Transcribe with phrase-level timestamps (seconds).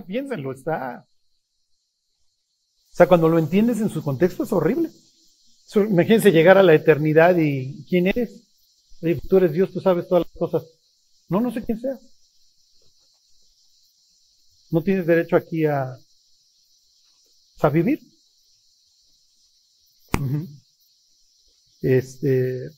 [0.00, 1.06] Piénsenlo, está.
[2.92, 4.90] O sea, cuando lo entiendes en su contexto es horrible.
[5.74, 8.42] Imagínense llegar a la eternidad y ¿quién eres?
[9.28, 10.64] tú eres Dios, tú sabes todas las cosas.
[11.28, 11.98] No, no sé quién sea.
[14.70, 15.96] No tienes derecho aquí a,
[17.60, 18.00] a vivir.
[21.80, 22.70] Este,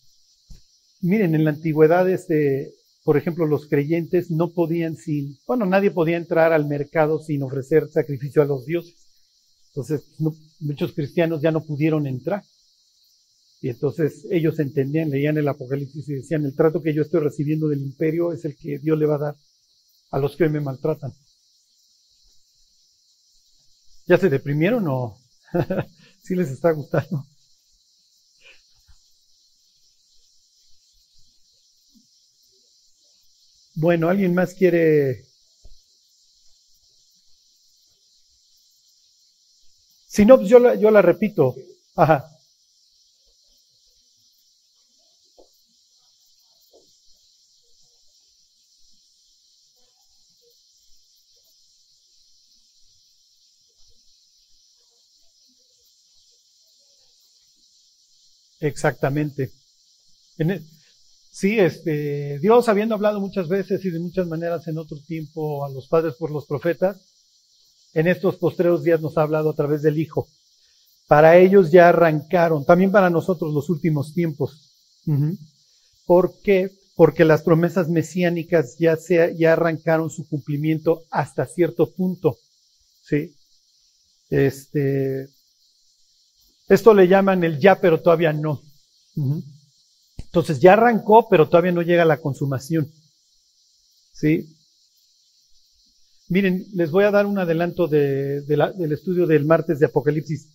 [1.02, 2.74] miren, en la antigüedad, este,
[3.04, 7.86] por ejemplo, los creyentes no podían sin, bueno, nadie podía entrar al mercado sin ofrecer
[7.88, 8.96] sacrificio a los dioses.
[9.68, 10.06] Entonces,
[10.60, 12.42] muchos cristianos ya no pudieron entrar.
[13.60, 17.68] Y entonces ellos entendían, leían el Apocalipsis y decían, el trato que yo estoy recibiendo
[17.68, 19.36] del imperio es el que Dios le va a dar
[20.10, 21.12] a los que me maltratan.
[24.06, 25.18] ¿Ya se deprimieron o
[26.22, 27.26] sí les está gustando?
[33.76, 35.22] Bueno, ¿alguien más quiere?
[40.06, 41.54] Si no, pues yo la, yo la repito.
[41.94, 42.24] Ajá.
[58.60, 59.52] Exactamente.
[60.38, 60.44] E,
[61.34, 65.68] sí, este, Dios habiendo hablado muchas veces y de muchas maneras en otro tiempo a
[65.68, 66.96] los padres por los profetas,
[67.92, 70.28] en estos postreros días nos ha hablado a través del Hijo.
[71.08, 74.70] Para ellos ya arrancaron, también para nosotros los últimos tiempos.
[76.06, 76.70] ¿Por qué?
[76.94, 82.38] Porque las promesas mesiánicas ya, se, ya arrancaron su cumplimiento hasta cierto punto.
[83.02, 83.34] ¿sí?
[84.30, 85.28] Este,
[86.68, 88.62] esto le llaman el ya, pero todavía no.
[90.34, 92.90] Entonces ya arrancó, pero todavía no llega a la consumación.
[94.12, 94.48] ¿Sí?
[96.28, 100.48] Miren, les voy a dar un adelanto del estudio del martes de Apocalipsis.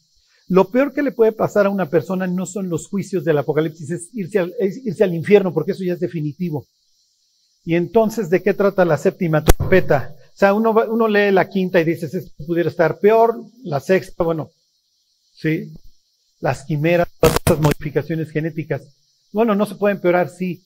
[0.50, 3.90] Lo peor que le puede pasar a una persona no son los juicios del Apocalipsis,
[3.90, 6.68] es irse al, irse al infierno, porque eso ya es definitivo.
[7.64, 10.14] Y entonces, ¿de qué trata la séptima trompeta?
[10.28, 14.26] O sea, uno, uno lee la quinta y dice, esto pudiera estar peor, la sexta,
[14.26, 14.50] bueno,
[15.34, 15.72] sí,
[16.42, 19.00] las quimeras, todas estas modificaciones genéticas.
[19.32, 20.64] Bueno, no se puede empeorar, sí,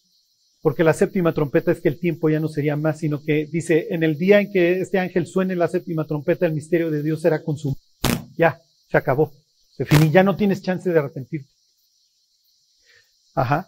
[0.61, 3.87] porque la séptima trompeta es que el tiempo ya no sería más, sino que dice,
[3.89, 7.21] en el día en que este ángel suene la séptima trompeta, el misterio de Dios
[7.21, 7.79] será consumado.
[8.37, 9.33] Ya, se acabó.
[9.75, 11.49] Se finí, ya no tienes chance de arrepentirte.
[13.35, 13.67] Ajá.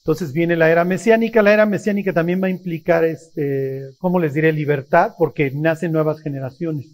[0.00, 1.42] Entonces viene la era mesiánica.
[1.42, 4.52] La era mesiánica también va a implicar, este, ¿cómo les diré?
[4.52, 6.86] Libertad, porque nacen nuevas generaciones.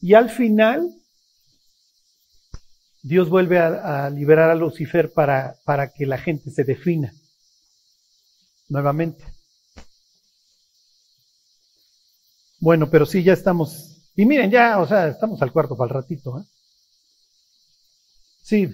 [0.00, 0.88] Y al final,
[3.06, 7.14] Dios vuelve a, liberar a Lucifer para, para que la gente se defina
[8.68, 9.24] nuevamente.
[12.58, 14.10] Bueno, pero sí, ya estamos.
[14.16, 16.40] Y miren, ya, o sea, estamos al cuarto para el ratito.
[16.40, 16.44] ¿eh?
[18.42, 18.72] Sí.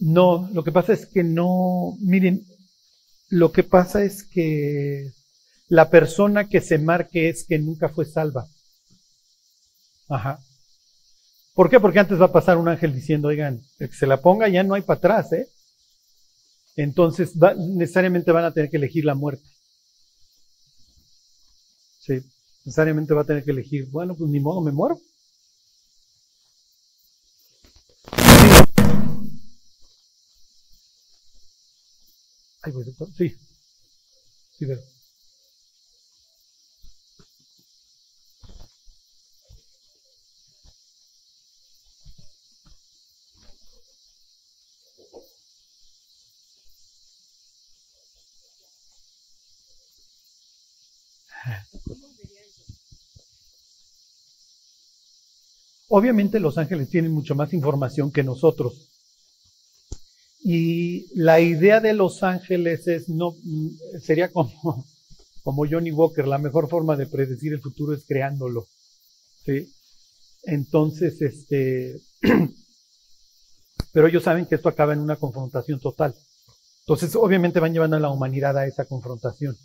[0.00, 2.44] No, lo que pasa es que no, miren,
[3.28, 5.12] lo que pasa es que
[5.68, 8.46] la persona que se marque es que nunca fue salva.
[10.08, 10.40] Ajá.
[11.54, 11.78] ¿Por qué?
[11.78, 14.62] Porque antes va a pasar un ángel diciendo, oigan, el que se la ponga ya
[14.62, 15.48] no hay para atrás, ¿eh?
[16.76, 17.32] Entonces
[17.76, 19.44] necesariamente van a tener que elegir la muerte.
[22.00, 22.20] Sí,
[22.64, 24.98] necesariamente va a tener que elegir, bueno, pues ni modo, me muero.
[32.62, 33.08] Ay, voy, doctor.
[33.16, 33.34] Sí.
[34.50, 34.78] Sí, veo.
[55.88, 58.89] Obviamente los ángeles tienen mucho más información que nosotros.
[60.52, 63.36] Y la idea de los ángeles es no
[64.02, 64.84] sería como,
[65.44, 68.66] como Johnny Walker, la mejor forma de predecir el futuro es creándolo.
[69.44, 69.72] ¿sí?
[70.42, 72.00] Entonces, este,
[73.92, 76.16] pero ellos saben que esto acaba en una confrontación total.
[76.80, 79.56] Entonces, obviamente van llevando a la humanidad a esa confrontación.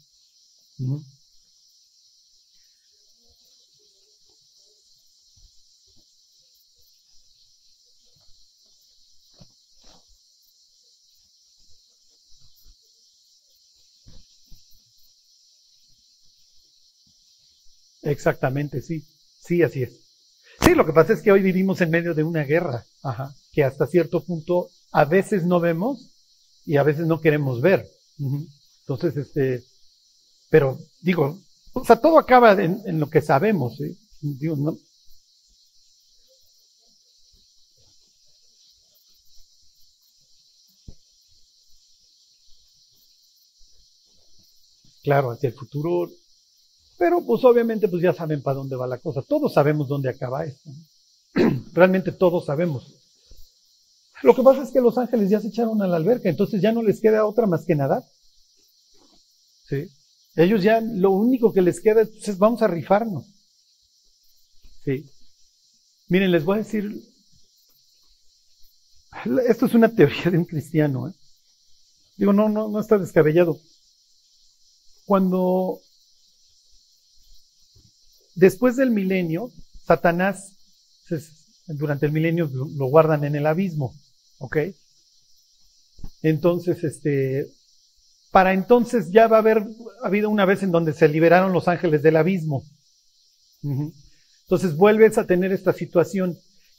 [18.05, 19.03] Exactamente, sí.
[19.41, 19.99] Sí, así es.
[20.61, 23.35] Sí, lo que pasa es que hoy vivimos en medio de una guerra, Ajá.
[23.51, 26.11] que hasta cierto punto a veces no vemos
[26.65, 27.85] y a veces no queremos ver.
[28.17, 29.63] Entonces, este,
[30.49, 31.37] pero digo,
[31.73, 33.75] o sea, todo acaba en, lo que sabemos.
[33.77, 33.97] ¿sí?
[34.21, 34.77] Digo, no,
[45.03, 46.09] claro, hacia el futuro.
[46.97, 49.21] Pero pues obviamente pues ya saben para dónde va la cosa.
[49.21, 50.69] Todos sabemos dónde acaba esto.
[51.73, 52.93] Realmente todos sabemos.
[54.23, 56.71] Lo que pasa es que los ángeles ya se echaron a la alberca, entonces ya
[56.71, 58.03] no les queda otra más que nadar.
[59.67, 59.87] ¿Sí?
[60.35, 63.25] Ellos ya lo único que les queda es pues, vamos a rifarnos.
[64.83, 65.05] ¿Sí?
[66.07, 67.01] Miren, les voy a decir,
[69.47, 71.09] esto es una teoría de un cristiano.
[71.09, 71.13] ¿eh?
[72.17, 73.59] Digo, no, no, no está descabellado
[75.05, 75.79] cuando
[78.35, 79.49] después del milenio,
[79.85, 80.53] Satanás,
[81.67, 83.93] durante el milenio lo guardan en el abismo,
[84.39, 84.57] ¿ok?
[86.21, 87.47] Entonces, este,
[88.31, 89.63] para entonces ya va a haber
[90.03, 92.63] habido una vez en donde se liberaron los ángeles del abismo.
[94.43, 96.37] Entonces vuelves a tener esta situación.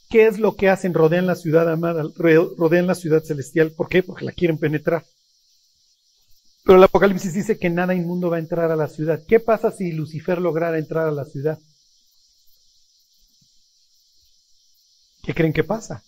[0.08, 0.94] ¿Qué es lo que hacen?
[0.94, 3.72] Rodean la ciudad amada, rodean la ciudad celestial.
[3.72, 4.02] ¿Por qué?
[4.02, 5.04] Porque la quieren penetrar.
[6.66, 9.22] Pero el Apocalipsis dice que nada inmundo va a entrar a la ciudad.
[9.28, 11.60] ¿Qué pasa si Lucifer lograra entrar a la ciudad?
[15.22, 16.02] ¿Qué creen que pasa?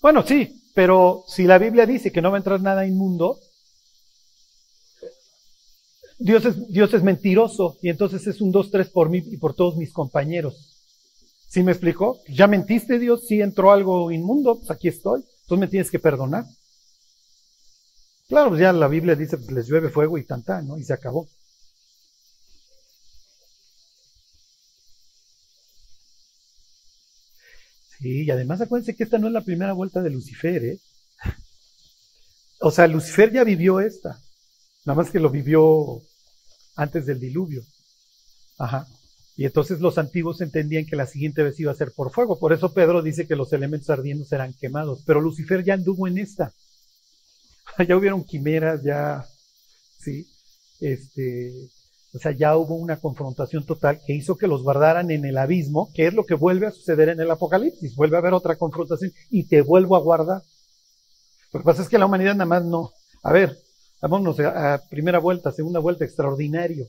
[0.00, 3.38] Bueno, sí, pero si la Biblia dice que no va a entrar nada inmundo,
[6.18, 9.76] Dios es, Dios es mentiroso y entonces es un 2-3 por mí y por todos
[9.76, 10.78] mis compañeros.
[11.46, 12.20] ¿Sí me explicó?
[12.26, 16.46] Ya mentiste Dios, si entró algo inmundo, pues aquí estoy, entonces me tienes que perdonar.
[18.30, 20.78] Claro, pues ya la Biblia dice, pues les llueve fuego y tanta, ¿no?
[20.78, 21.28] Y se acabó.
[27.98, 30.78] Sí, y además acuérdense que esta no es la primera vuelta de Lucifer, ¿eh?
[32.60, 34.20] O sea, Lucifer ya vivió esta,
[34.84, 36.00] nada más que lo vivió
[36.76, 37.62] antes del diluvio.
[38.58, 38.86] Ajá.
[39.36, 42.38] Y entonces los antiguos entendían que la siguiente vez iba a ser por fuego.
[42.38, 45.02] Por eso Pedro dice que los elementos ardiendo serán quemados.
[45.06, 46.52] Pero Lucifer ya anduvo en esta.
[47.88, 49.24] ya hubieron quimeras, ya,
[49.98, 50.26] sí,
[50.80, 51.70] este,
[52.12, 55.90] o sea, ya hubo una confrontación total que hizo que los guardaran en el abismo,
[55.94, 59.12] que es lo que vuelve a suceder en el Apocalipsis, vuelve a haber otra confrontación
[59.30, 60.42] y te vuelvo a guardar.
[61.52, 62.92] Lo que pasa es que la humanidad nada más no.
[63.22, 63.58] A ver,
[64.00, 66.88] vámonos a primera vuelta, segunda vuelta, extraordinario.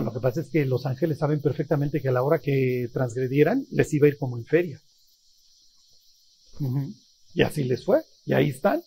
[0.00, 3.66] Lo que pasa es que los ángeles saben perfectamente que a la hora que transgredieran
[3.70, 4.80] les iba a ir como en feria.
[7.34, 8.82] Y así les fue, y ahí están.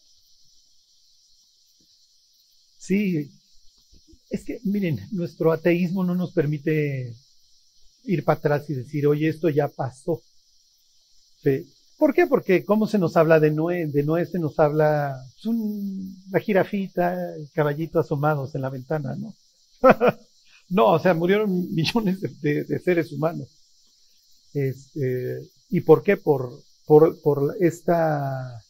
[2.78, 3.30] Sí,
[4.30, 7.14] es que miren, nuestro ateísmo no nos permite
[8.06, 10.22] ir para atrás y decir, oye, esto ya pasó.
[11.98, 12.28] ¿Por qué?
[12.28, 15.56] Porque cómo se nos habla de Noé, de Noé se nos habla pues,
[16.32, 19.34] la jirafita, el caballito asomados en la ventana, ¿no?
[20.70, 23.48] No, o sea, murieron millones de, seres humanos.
[24.54, 26.18] Este, ¿Y por qué?
[26.18, 28.64] Por, por, esta,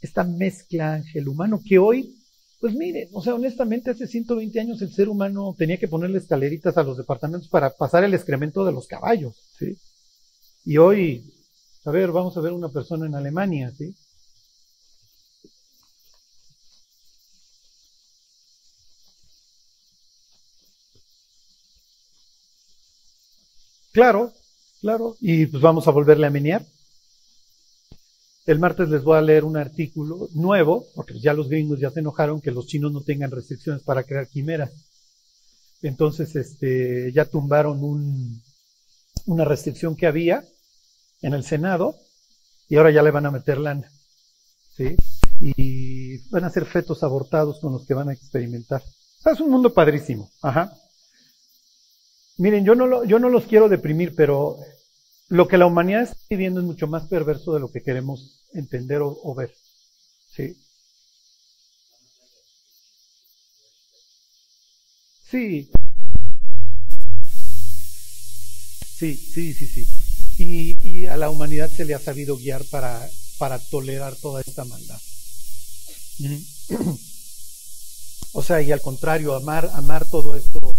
[0.00, 2.16] esta mezcla ángel humano que hoy,
[2.60, 6.76] pues miren, o sea, honestamente hace 120 años el ser humano tenía que ponerle escaleritas
[6.76, 9.76] a los departamentos para pasar el excremento de los caballos, ¿sí?
[10.64, 11.32] Y hoy,
[11.84, 13.94] a ver, vamos a ver una persona en Alemania, ¿sí?
[23.92, 24.32] Claro,
[24.80, 25.16] claro.
[25.20, 26.64] Y pues vamos a volverle a menear.
[28.44, 32.00] El martes les voy a leer un artículo nuevo, porque ya los gringos ya se
[32.00, 34.72] enojaron que los chinos no tengan restricciones para crear quimeras.
[35.80, 38.42] Entonces, este, ya tumbaron un,
[39.26, 40.44] una restricción que había
[41.20, 41.96] en el Senado
[42.68, 43.88] y ahora ya le van a meter lana.
[44.76, 44.96] ¿sí?
[45.40, 48.82] Y van a ser fetos abortados con los que van a experimentar.
[49.24, 50.30] es un mundo padrísimo.
[50.40, 50.72] Ajá.
[52.42, 54.56] Miren, yo no, yo no los quiero deprimir, pero
[55.28, 58.98] lo que la humanidad está viviendo es mucho más perverso de lo que queremos entender
[59.00, 59.54] o, ver.
[60.28, 60.56] Sí.
[65.30, 65.70] Sí.
[68.98, 70.76] Sí, sí, sí, sí.
[70.82, 73.08] Y, a la humanidad se le ha sabido guiar para,
[73.38, 75.00] para tolerar toda esta maldad.
[78.34, 80.71] O sea, y al contrario, amar, amar todo esto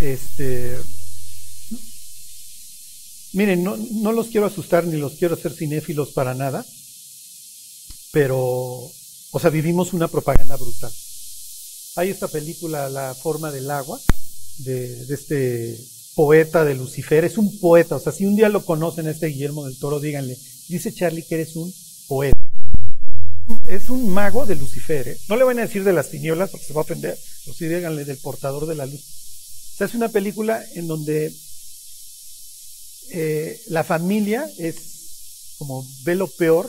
[0.00, 0.76] este,
[3.32, 6.64] Miren, no, los quiero asustar ni los quiero hacer cinéfilos para nada,
[8.10, 10.90] pero, o sea, vivimos una propaganda brutal.
[11.96, 14.00] Hay esta película, La forma del agua,
[14.58, 15.78] de, este
[16.14, 19.66] poeta de Lucifer, es un poeta, o sea, si un día lo conocen este Guillermo
[19.66, 20.36] del Toro, díganle,
[20.68, 21.72] dice Charlie que eres un
[22.08, 22.36] poeta.
[23.68, 25.18] Es un mago de Lucifer, ¿eh?
[25.28, 27.66] no le van a decir de las tinieblas porque se va a ofender, o sí
[27.66, 29.17] díganle del portador de la luz.
[29.78, 31.32] Sea, es una película en donde
[33.12, 36.68] eh, la familia es como ve lo peor,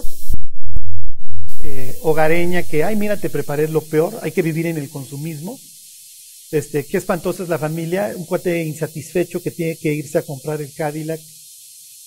[1.64, 5.60] eh, hogareña, que, ay, mira, te preparé lo peor, hay que vivir en el consumismo.
[6.52, 10.62] Este, qué espantosa es la familia, un cuate insatisfecho que tiene que irse a comprar
[10.62, 11.20] el Cadillac,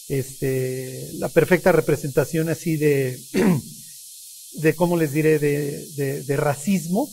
[0.08, 3.20] este, la perfecta representación así de,
[4.52, 7.10] de cómo les diré, de racismo,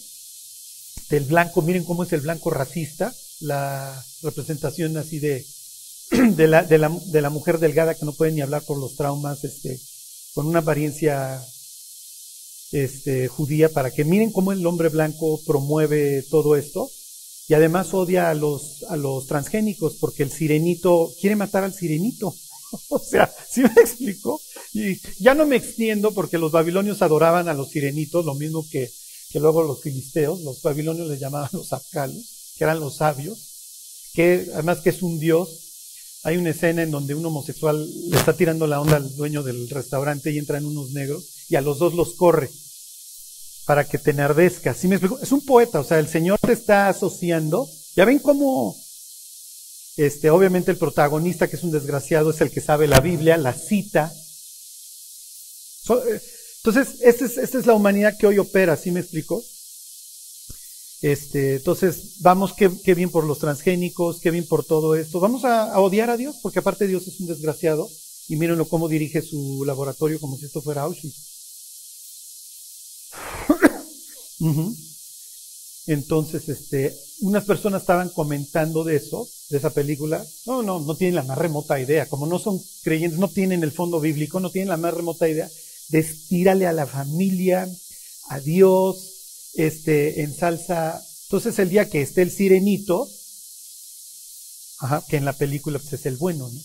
[1.09, 5.45] del blanco, miren cómo es el blanco racista, la representación así de,
[6.35, 8.95] de la, de la, de la mujer delgada que no puede ni hablar por los
[8.95, 9.79] traumas, este,
[10.33, 11.41] con una apariencia
[12.71, 16.89] este, judía, para que miren cómo el hombre blanco promueve todo esto.
[17.47, 22.35] Y además odia a los, a los transgénicos, porque el sirenito quiere matar al sirenito.
[22.89, 24.39] o sea, ¿sí me explico?
[24.73, 28.91] Y ya no me extiendo porque los babilonios adoraban a los sirenitos, lo mismo que,
[29.31, 34.49] que luego los filisteos, los babilonios les llamaban los apcalos, que eran los sabios, que
[34.53, 38.67] además que es un dios, hay una escena en donde un homosexual le está tirando
[38.67, 42.15] la onda al dueño del restaurante y entran unos negros y a los dos los
[42.15, 42.49] corre
[43.65, 44.75] para que te enardezcas.
[44.75, 45.19] ¿Sí me explico?
[45.21, 47.69] Es un poeta, o sea, el Señor te está asociando.
[47.95, 48.75] Ya ven cómo,
[49.95, 53.53] este, obviamente el protagonista, que es un desgraciado, es el que sabe la Biblia, la
[53.53, 54.11] cita.
[55.89, 56.21] Eh,
[56.57, 59.41] entonces, esta es, esta es la humanidad que hoy opera, ¿sí me explico?
[61.01, 65.19] Este, entonces, vamos, qué, bien por los transgénicos, qué bien por todo esto.
[65.19, 67.89] Vamos a, odiar a Dios, porque aparte Dios es un desgraciado,
[68.27, 71.29] y mírenlo cómo dirige su laboratorio como si esto fuera Auschwitz.
[75.87, 80.23] Entonces, este, unas personas estaban comentando de eso, de esa película.
[80.45, 82.07] No, no, no tienen la más remota idea.
[82.07, 85.49] Como no son creyentes, no tienen el fondo bíblico, no tienen la más remota idea.
[85.87, 87.67] Destírale a la familia,
[88.29, 89.18] a Dios,
[89.53, 91.01] este, en salsa.
[91.23, 93.09] Entonces, el día que esté el sirenito,
[95.09, 96.61] que en la película pues, es el bueno, ¿no?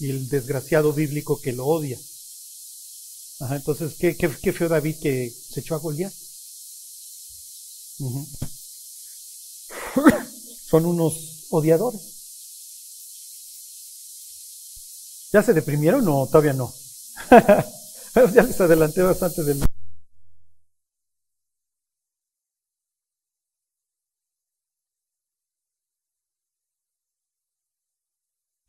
[0.00, 1.98] Y el desgraciado bíblico que lo odia.
[3.40, 6.12] Ajá, entonces, ¿qué, qué, feo David que se echó a Goliat?
[10.68, 12.00] Son unos odiadores.
[15.32, 16.72] ¿Ya se deprimieron o todavía no?
[18.34, 19.64] ya les adelanté bastante del...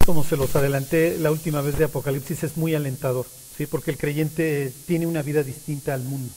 [0.05, 3.67] Como se los adelanté la última vez de Apocalipsis, es muy alentador, ¿sí?
[3.67, 6.33] porque el creyente tiene una vida distinta al mundo.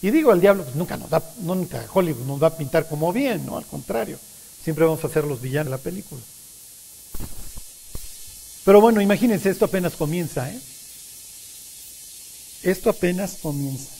[0.00, 3.12] Y digo, al diablo, pues nunca nos da, nunca Hollywood nos va a pintar como
[3.12, 3.56] bien, ¿no?
[3.58, 4.20] Al contrario,
[4.62, 6.20] siempre vamos a ser los villanos de la película.
[8.64, 10.60] Pero bueno, imagínense, esto apenas comienza, ¿eh?
[12.62, 13.90] Esto apenas comienza.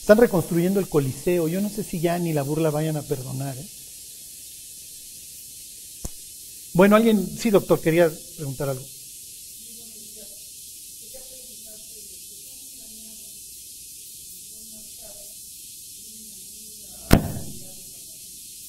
[0.00, 3.58] Están reconstruyendo el Coliseo, yo no sé si ya ni la burla vayan a perdonar,
[3.58, 3.68] ¿eh?
[6.78, 8.86] Bueno, alguien, sí, doctor, quería preguntar algo.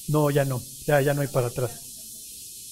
[0.07, 1.69] No, ya no, ya, ya no hay para atrás.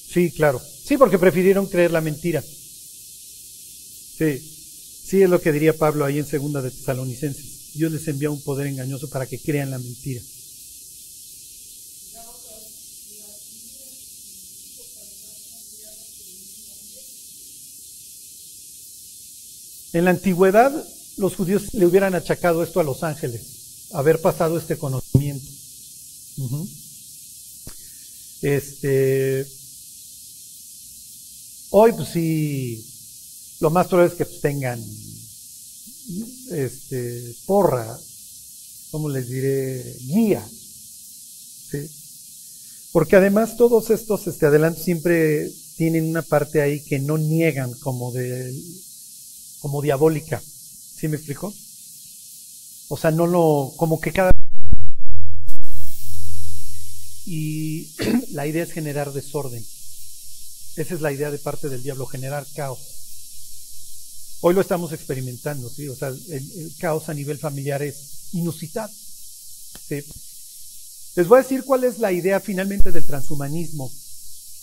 [0.10, 0.60] Sí, claro.
[0.60, 2.42] Sí, porque prefirieron creer la mentira.
[2.42, 7.74] Sí, sí es lo que diría Pablo ahí en segunda de Tesalonicenses.
[7.76, 10.24] Dios les envía un poder engañoso para que crean la mentira.
[19.94, 20.72] En la antigüedad,
[21.18, 25.48] los judíos le hubieran achacado esto a los ángeles, haber pasado este conocimiento.
[28.42, 29.48] Este,
[31.72, 32.86] hoy pues sí,
[33.60, 34.80] lo más probable es que tengan
[36.52, 38.00] este, porra,
[38.92, 39.96] ¿cómo les diré?
[40.02, 40.48] Guía.
[42.92, 48.12] Porque además todos estos este, adelantos siempre tienen una parte ahí que no niegan como
[48.12, 48.54] de
[49.60, 50.42] como diabólica.
[50.42, 51.54] ¿Sí me explico?
[52.90, 54.32] O sea, no lo, como que cada
[57.28, 57.94] y
[58.32, 59.64] la idea es generar desorden.
[60.78, 62.80] Esa es la idea de parte del diablo, generar caos.
[64.42, 65.90] Hoy lo estamos experimentando, ¿sí?
[65.90, 68.94] O sea, el, caos a nivel familiar es inusitado.
[69.90, 70.06] ¿sí?
[71.16, 73.92] Les voy a decir cuál es la idea finalmente del transhumanismo.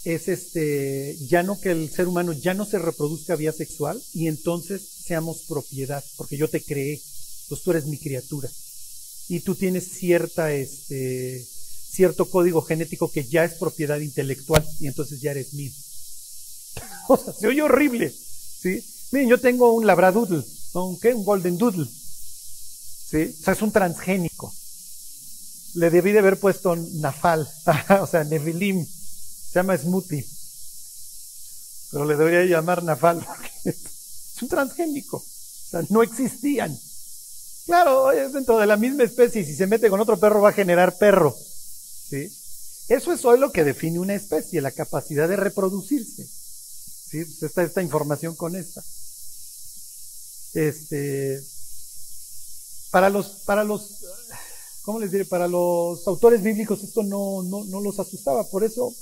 [0.05, 4.29] Es este, ya no que el ser humano ya no se reproduzca vía sexual y
[4.29, 7.01] entonces seamos propiedad, porque yo te creé,
[7.49, 8.51] pues tú eres mi criatura
[9.29, 11.45] y tú tienes cierta, este,
[11.91, 15.73] cierto código genético que ya es propiedad intelectual y entonces ya eres mío.
[17.09, 18.85] o sea, se oye horrible, ¿sí?
[19.13, 20.45] Miren, yo tengo un labradoodle,
[20.75, 20.89] ¿no?
[20.89, 21.15] ¿Un qué?
[21.15, 23.35] Un golden doodle, ¿sí?
[23.41, 24.53] O sea, es un transgénico.
[25.75, 27.49] Le debí de haber puesto Nafal,
[28.03, 28.87] o sea, Nevilim,
[29.55, 30.27] se llama Smoothie,
[31.93, 36.77] pero le debería llamar Nafal porque es un transgénico, o sea, no existían.
[37.65, 40.49] Claro, es dentro de la misma especie y si se mete con otro perro va
[40.49, 41.37] a generar perro.
[42.11, 42.29] ¿sí?
[42.89, 46.27] Eso es hoy lo que define una especie, la capacidad de reproducirse.
[46.27, 47.25] ¿sí?
[47.41, 48.83] Está esta información con esta.
[50.55, 51.41] Este,
[52.91, 54.05] para los, para los,
[54.83, 55.25] ¿cómo les diré?
[55.25, 58.43] Para los autores bíblicos esto no, no, no los asustaba.
[58.51, 58.93] Por eso,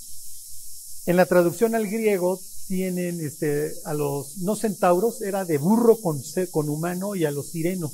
[1.07, 6.23] en la traducción al griego tienen este, a los no centauros, era de burro con,
[6.51, 7.93] con humano y a los sirenos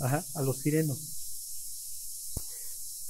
[0.00, 0.98] Ajá, a los sirenos.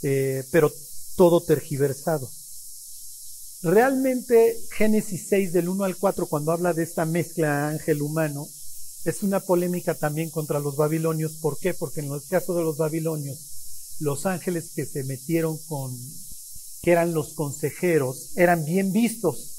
[0.02, 0.72] Eh, pero
[1.16, 2.30] todo tergiversado.
[3.62, 8.46] Realmente Génesis 6 del 1 al 4, cuando habla de esta mezcla ángel-humano,
[9.04, 11.32] es una polémica también contra los babilonios.
[11.32, 11.72] ¿Por qué?
[11.72, 13.38] Porque en el caso de los babilonios,
[14.00, 15.96] los ángeles que se metieron con,
[16.85, 19.53] que eran los consejeros, eran bien vistos.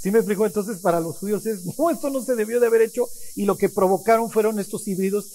[0.00, 0.46] ¿Sí me explico?
[0.46, 3.58] Entonces para los judíos es, no, esto no se debió de haber hecho y lo
[3.58, 5.26] que provocaron fueron estos híbridos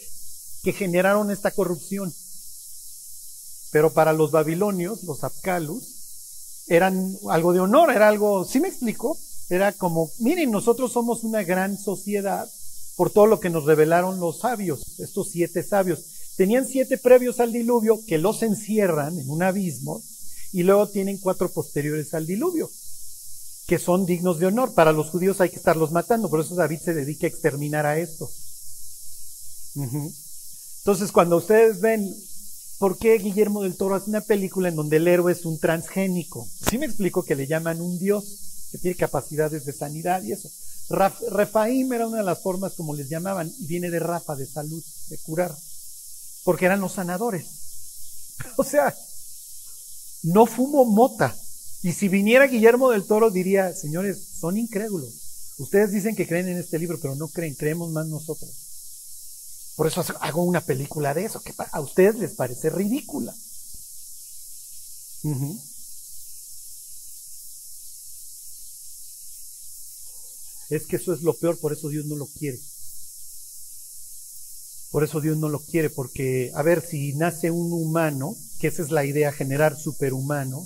[0.63, 2.11] que generaron esta corrupción.
[3.71, 9.15] Pero para los babilonios, los Apkalus, eran algo de honor, era algo, ¿sí me explico?
[9.47, 12.49] Era como, miren, nosotros somos una gran sociedad
[12.95, 15.99] por todo lo que nos revelaron los sabios, estos siete sabios.
[16.35, 20.01] Tenían siete previos al diluvio que los encierran en un abismo
[20.51, 22.69] y luego tienen cuatro posteriores al diluvio,
[23.67, 24.73] que son dignos de honor.
[24.73, 27.97] Para los judíos hay que estarlos matando, por eso David se dedica a exterminar a
[27.99, 28.29] estos.
[30.79, 32.15] Entonces, cuando ustedes ven
[32.79, 36.47] por qué Guillermo del Toro hace una película en donde el héroe es un transgénico,
[36.69, 40.49] sí me explico que le llaman un dios, que tiene capacidades de sanidad y eso.
[40.89, 44.83] Rafaim era una de las formas como les llamaban, y viene de Rafa, de salud,
[45.09, 45.53] de curar,
[46.43, 47.45] porque eran los sanadores.
[48.55, 48.95] O sea,
[50.23, 51.37] no fumo mota.
[51.83, 55.13] Y si viniera Guillermo del Toro diría, señores, son incrédulos.
[55.57, 58.51] Ustedes dicen que creen en este libro, pero no creen, creemos más nosotros.
[59.75, 63.33] Por eso hago una película de eso, que a ustedes les parece ridícula.
[70.69, 72.59] Es que eso es lo peor, por eso Dios no lo quiere.
[74.91, 78.81] Por eso Dios no lo quiere, porque, a ver, si nace un humano, que esa
[78.81, 80.65] es la idea, generar superhumano,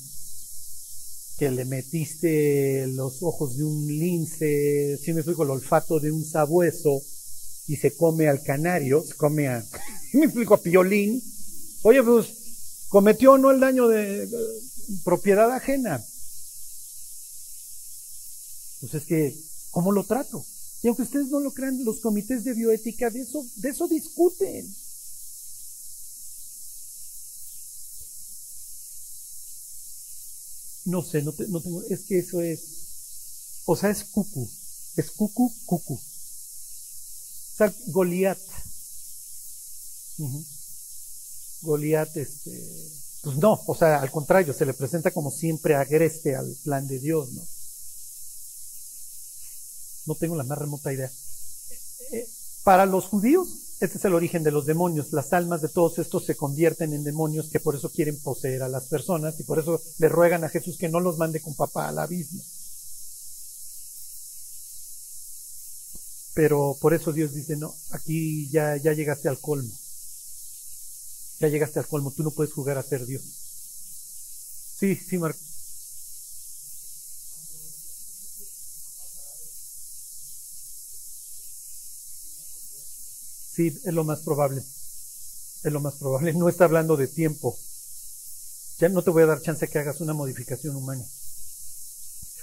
[1.37, 6.23] que le metiste los ojos de un lince, si me explico, el olfato de un
[6.23, 7.01] sabueso,
[7.67, 9.65] y se come al canario, se come a,
[10.13, 11.21] me explico, a piolín.
[11.83, 12.27] Oye, pues,
[12.89, 14.27] cometió no el daño de,
[15.03, 16.03] propiedad ajena.
[18.81, 19.35] Pues es que,
[19.71, 20.43] ¿cómo lo trato?
[20.83, 24.73] Y aunque ustedes no lo crean, los comités de bioética de eso, de eso discuten.
[30.85, 34.49] No sé, no, no tengo, es que eso es, o sea, es cucu,
[34.97, 35.99] es cucu, cucu.
[37.87, 38.39] Goliat.
[41.61, 42.91] Goliat, este,
[43.21, 46.99] pues no, o sea, al contrario, se le presenta como siempre agreste al plan de
[46.99, 47.43] Dios, ¿no?
[50.05, 51.07] No tengo la más remota idea.
[51.07, 51.77] Eh,
[52.11, 52.27] eh,
[52.63, 53.47] para los judíos,
[53.79, 55.11] este es el origen de los demonios.
[55.11, 58.69] Las almas de todos estos se convierten en demonios que por eso quieren poseer a
[58.69, 61.87] las personas y por eso le ruegan a Jesús que no los mande con papá
[61.87, 62.43] al abismo.
[66.33, 69.71] Pero por eso Dios dice, no, aquí ya, ya llegaste al colmo.
[71.39, 73.23] Ya llegaste al colmo, tú no puedes jugar a ser Dios.
[74.79, 75.50] Sí, sí, Marco.
[83.53, 84.61] Sí, es lo más probable.
[85.63, 86.33] Es lo más probable.
[86.37, 87.57] No está hablando de tiempo.
[88.79, 91.05] Ya no te voy a dar chance que hagas una modificación humana.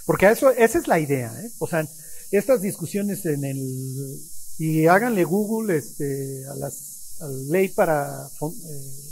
[0.07, 1.33] Porque eso, esa es la idea.
[1.43, 1.51] ¿eh?
[1.59, 1.87] O sea,
[2.31, 4.21] estas discusiones en el
[4.59, 9.11] y háganle Google este a las la ley para eh,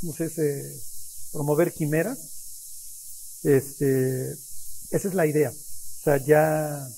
[0.00, 0.80] ¿cómo se dice?
[1.32, 2.18] promover quimeras
[3.42, 4.32] este
[4.90, 6.88] esa es la idea o sea ya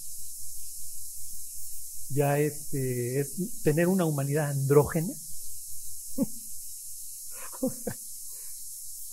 [2.10, 5.12] ya este es tener una humanidad andrógena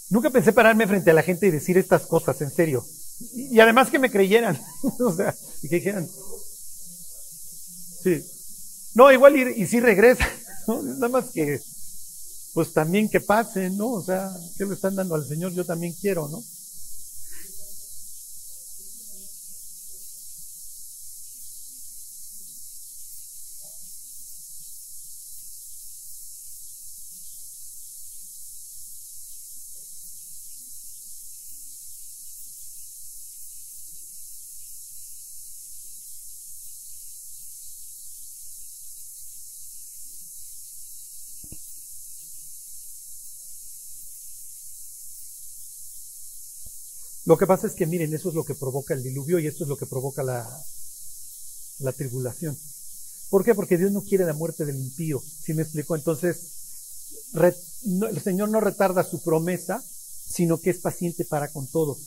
[0.10, 2.86] nunca pensé pararme frente a la gente y decir estas cosas en serio
[3.34, 4.60] Y, además que me creyeran,
[4.99, 6.10] o sea, y que dijeran,
[8.04, 8.23] sí,
[8.93, 10.27] no, igual y, y sí regresa,
[10.67, 11.62] nada más que,
[12.54, 13.91] pues también que pase, ¿no?
[13.91, 15.54] O sea, ¿qué le están dando al Señor?
[15.54, 16.43] Yo también quiero, ¿no?
[47.32, 49.63] Lo que pasa es que, miren, eso es lo que provoca el diluvio y esto
[49.63, 50.46] es lo que provoca la,
[51.80, 52.58] la tribulación.
[53.30, 53.56] ¿Por qué?
[53.56, 55.24] Porque Dios no quiere la muerte del impío.
[55.46, 55.96] ¿Sí me explico?
[55.96, 56.39] Entonces,
[57.34, 62.00] el Señor no retarda su promesa, sino que es paciente para con todos.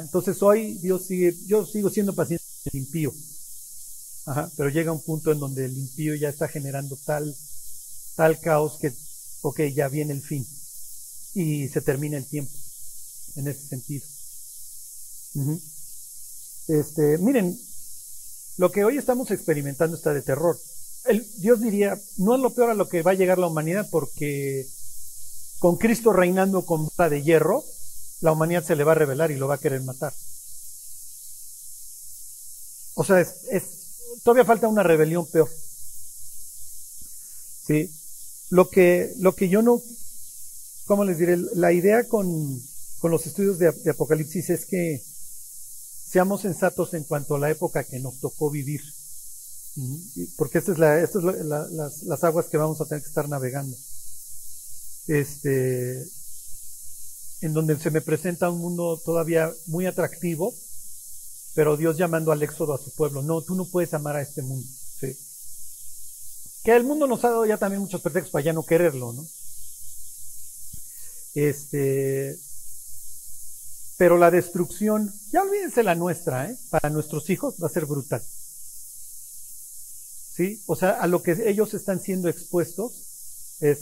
[0.00, 3.14] Entonces hoy Dios sigue, yo sigo siendo paciente con el impío.
[4.24, 4.50] Ajá.
[4.56, 7.36] Pero llega un punto en donde el impío ya está generando tal,
[8.16, 8.92] tal caos que,
[9.42, 10.44] ok, ya viene el fin.
[11.34, 12.50] Y se termina el tiempo
[13.36, 14.04] en ese sentido.
[16.68, 17.58] Este, miren,
[18.56, 20.58] lo que hoy estamos experimentando está de terror.
[21.04, 23.86] El, Dios diría, no es lo peor a lo que va a llegar la humanidad
[23.90, 24.66] porque
[25.58, 27.64] con Cristo reinando con vara de hierro,
[28.20, 30.12] la humanidad se le va a revelar y lo va a querer matar.
[32.94, 33.68] O sea, es,
[34.24, 35.50] todavía falta una rebelión peor.
[37.66, 37.90] Sí.
[38.48, 39.82] Lo que, lo que yo no,
[40.86, 41.36] ¿cómo les diré?
[41.54, 42.60] La idea con,
[43.00, 45.02] con los estudios de Apocalipsis es que
[46.08, 48.82] seamos sensatos en cuanto a la época que nos tocó vivir,
[50.36, 51.14] porque estas es
[52.04, 53.76] las, aguas que vamos a tener que estar navegando.
[55.08, 56.02] Este,
[57.42, 60.54] en donde se me presenta un mundo todavía muy atractivo,
[61.54, 63.22] pero Dios llamando al éxodo a su pueblo.
[63.22, 64.66] No, tú no puedes amar a este mundo.
[66.64, 69.24] Que el mundo nos ha dado ya también muchos pretextos para ya no quererlo, ¿no?
[71.34, 72.36] Este,
[73.96, 76.56] pero la destrucción, ya olvídense la nuestra, ¿eh?
[76.70, 78.22] para nuestros hijos va a ser brutal.
[80.34, 80.62] ¿Sí?
[80.66, 82.92] O sea, a lo que ellos están siendo expuestos
[83.60, 83.78] es,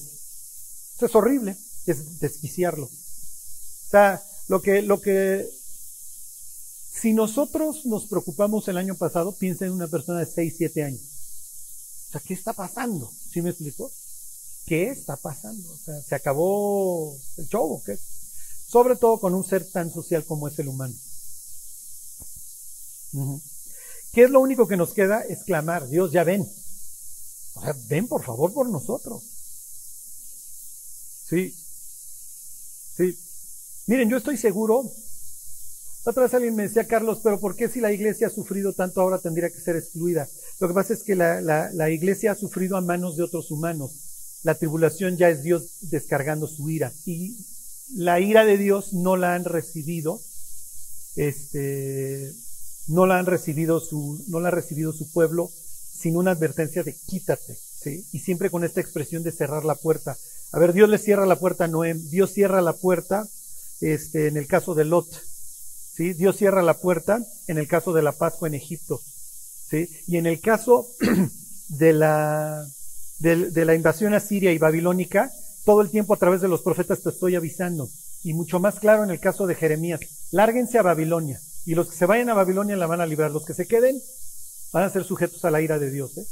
[1.00, 2.84] es horrible, es desquiciarlo.
[2.86, 5.48] O sea, lo que, lo que,
[6.92, 11.00] si nosotros nos preocupamos el año pasado, piensa en una persona de 6, 7 años.
[12.08, 13.10] O sea, ¿qué está pasando?
[13.32, 13.90] ¿Sí me explico?
[14.66, 15.72] ¿Qué está pasando?
[15.72, 17.98] O sea, ¿se acabó el show qué?
[18.74, 20.92] Sobre todo con un ser tan social como es el humano.
[24.12, 25.20] ¿Qué es lo único que nos queda?
[25.20, 26.44] Es clamar, Dios, ya ven.
[27.88, 29.22] Ven por favor por nosotros.
[31.28, 31.54] Sí.
[32.96, 33.16] Sí.
[33.86, 34.90] Miren, yo estoy seguro.
[36.04, 39.00] Otra vez alguien me decía, Carlos, pero ¿por qué si la iglesia ha sufrido tanto
[39.00, 40.26] ahora tendría que ser excluida?
[40.58, 44.40] Lo que pasa es que la, la iglesia ha sufrido a manos de otros humanos.
[44.42, 46.92] La tribulación ya es Dios descargando su ira.
[47.06, 47.36] Y
[47.92, 50.20] la ira de Dios no la han recibido,
[51.16, 52.32] este,
[52.88, 56.94] no la han recibido su, no la ha recibido su pueblo sin una advertencia de
[57.06, 58.04] quítate, ¿sí?
[58.12, 60.16] Y siempre con esta expresión de cerrar la puerta.
[60.52, 63.26] A ver, Dios le cierra la puerta a Noé, Dios cierra la puerta,
[63.80, 65.06] este, en el caso de Lot,
[65.94, 66.12] ¿sí?
[66.12, 69.00] Dios cierra la puerta en el caso de la Pascua en Egipto,
[69.70, 69.88] ¿sí?
[70.06, 70.88] Y en el caso
[71.68, 72.66] de la,
[73.18, 75.32] de, de la invasión asiria y babilónica,
[75.64, 77.88] todo el tiempo a través de los profetas te estoy avisando.
[78.22, 80.00] Y mucho más claro en el caso de Jeremías.
[80.30, 81.40] Lárguense a Babilonia.
[81.66, 83.30] Y los que se vayan a Babilonia la van a librar.
[83.30, 84.00] Los que se queden
[84.72, 86.16] van a ser sujetos a la ira de Dios.
[86.18, 86.26] ¿eh?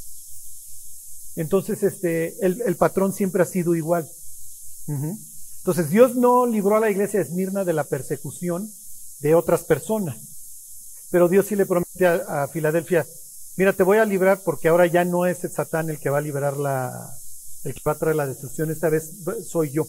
[1.37, 4.09] Entonces, este, el, patrón siempre ha sido igual.
[4.87, 8.71] Entonces, Dios no libró a la iglesia de Esmirna de la persecución
[9.21, 10.17] de otras personas.
[11.11, 13.07] Pero Dios sí le promete a, a Filadelfia,
[13.57, 16.19] mira, te voy a librar porque ahora ya no es el Satán el que va
[16.19, 17.15] a liberar la,
[17.65, 19.11] el que va a traer la destrucción esta vez
[19.49, 19.87] soy yo.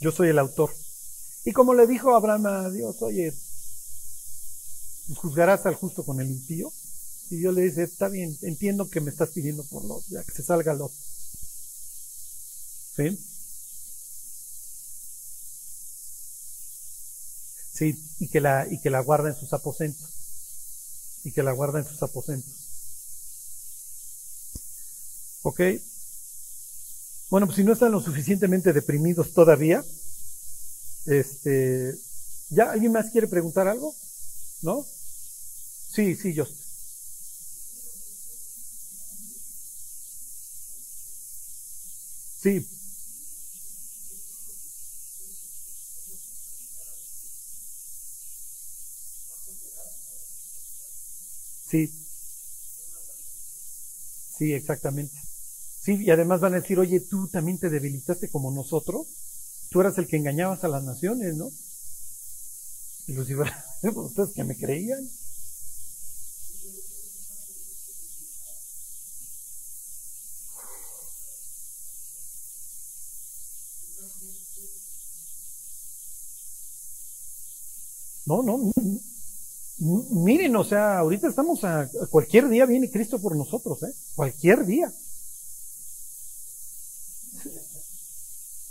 [0.00, 0.74] Yo soy el autor.
[1.44, 3.32] Y como le dijo Abraham a Dios, oye,
[5.14, 6.72] ¿juzgarás al justo con el impío?
[7.30, 10.32] Y Dios le dice, está bien, entiendo que me estás pidiendo por Lot, ya que
[10.32, 10.92] se salga Lot.
[12.96, 13.18] ¿Sí?
[17.72, 20.10] Sí, y que la, y que la guarda en sus aposentos.
[21.24, 22.54] Y que la guarda en sus aposentos.
[25.42, 25.60] ¿Ok?
[27.28, 29.84] Bueno, pues si no están lo suficientemente deprimidos todavía,
[31.06, 31.94] este,
[32.50, 33.94] ¿ya alguien más quiere preguntar algo?
[34.62, 34.84] ¿No?
[35.88, 36.46] Sí, sí, yo.
[42.42, 42.66] Sí.
[51.68, 51.90] Sí.
[54.38, 55.25] Sí, exactamente.
[55.86, 59.06] Sí, y además van a decir, oye, tú también te debilitaste como nosotros.
[59.70, 61.48] Tú eras el que engañabas a las naciones, ¿no?
[63.06, 63.28] Y los
[63.94, 65.08] ustedes que me creían.
[78.26, 78.72] No, no,
[79.78, 83.94] miren, o sea, ahorita estamos a, cualquier día viene Cristo por nosotros, ¿eh?
[84.16, 84.92] Cualquier día.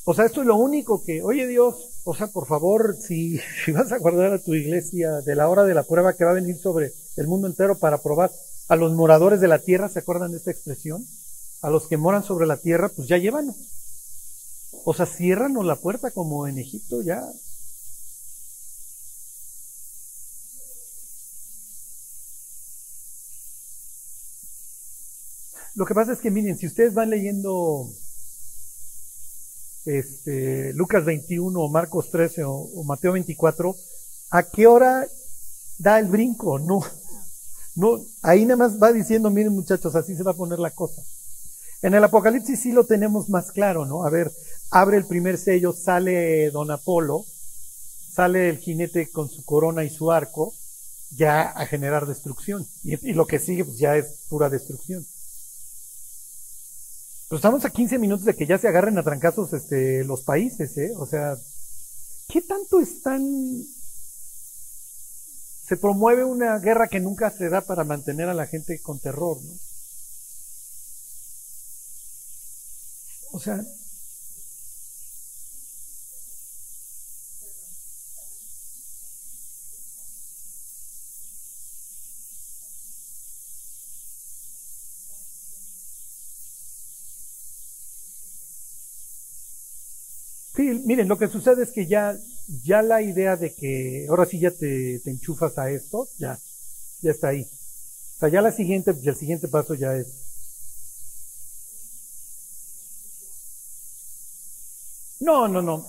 [0.08, 3.72] O sea, esto es lo único que, oye Dios, o sea, por favor, si, si
[3.72, 6.36] vas a guardar a tu iglesia de la hora de la prueba que va a
[6.36, 8.32] venir sobre el mundo entero para probar
[8.68, 11.04] a los moradores de la tierra, ¿se acuerdan de esta expresión?
[11.62, 13.56] A los que moran sobre la tierra, pues ya llévanos.
[14.84, 17.28] O sea, ciérranos la puerta como en Egipto, ya,
[25.76, 27.90] Lo que pasa es que miren, si ustedes van leyendo
[29.86, 33.76] este, Lucas 21 o Marcos 13 o, Mateo 24,
[34.32, 35.08] ¿a qué hora
[35.78, 36.60] da el brinco?
[36.60, 36.84] No,
[37.76, 41.02] no, ahí nada más va diciendo, miren muchachos, así se va a poner la cosa.
[41.82, 44.06] En el Apocalipsis sí lo tenemos más claro, ¿no?
[44.06, 44.32] A ver,
[44.72, 47.24] abre el primer sello, sale Don Apolo,
[48.12, 50.54] sale el jinete con su corona y su arco,
[51.12, 52.66] ya a generar destrucción.
[52.84, 55.06] Y, y lo que sigue, pues ya es pura destrucción.
[57.28, 60.78] Pero estamos a 15 minutos de que ya se agarren a trancazos este, los países,
[60.78, 60.94] ¿eh?
[60.98, 61.36] O sea,
[62.28, 63.24] ¿qué tanto están...
[65.66, 69.38] Se promueve una guerra que nunca se da para mantener a la gente con terror,
[69.44, 69.54] ¿no?
[73.32, 73.66] O sea,
[90.56, 92.18] Sí, miren, lo que sucede es que ya,
[92.64, 96.40] ya la idea de que ahora sí ya te, enchufas a esto, ya,
[97.02, 97.42] ya está ahí.
[97.42, 100.08] O sea, ya la siguiente, el siguiente paso ya es.
[105.20, 105.86] No, no, no.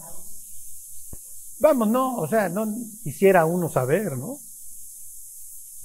[1.61, 2.66] Vamos, no, o sea, no
[3.05, 4.38] quisiera uno saber, ¿no?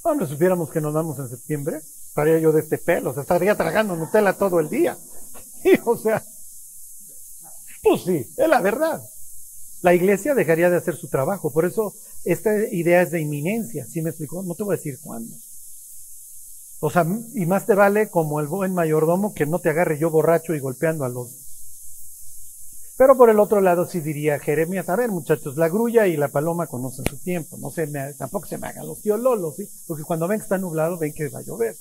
[0.01, 3.55] Cuando supiéramos que nos vamos en septiembre, estaría yo de este pelo, o sea, estaría
[3.55, 4.97] tragando Nutella todo el día.
[5.63, 6.25] Y, o sea,
[7.83, 9.01] pues sí, es la verdad.
[9.81, 11.51] La iglesia dejaría de hacer su trabajo.
[11.51, 13.85] Por eso esta idea es de inminencia.
[13.87, 14.43] ¿Sí me explicó?
[14.43, 15.35] No te voy a decir cuándo.
[16.79, 20.09] O sea, y más te vale como el buen mayordomo que no te agarre yo
[20.09, 21.29] borracho y golpeando a los.
[22.97, 26.27] Pero por el otro lado sí diría Jeremías, a ver muchachos, la grulla y la
[26.27, 29.67] paloma conocen su tiempo, no se me, tampoco se me hagan los tíos lolos, ¿sí?
[29.87, 31.75] Porque cuando ven que está nublado, ven que va a llover.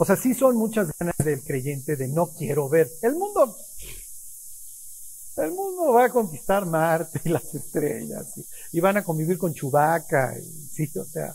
[0.00, 2.88] O sea, sí son muchas ganas del creyente de no quiero ver.
[3.02, 3.56] El mundo,
[5.36, 8.26] el mundo va a conquistar Marte y las estrellas
[8.72, 10.38] y, van a convivir con Chubaca.
[10.38, 11.34] Y, sí, o sea,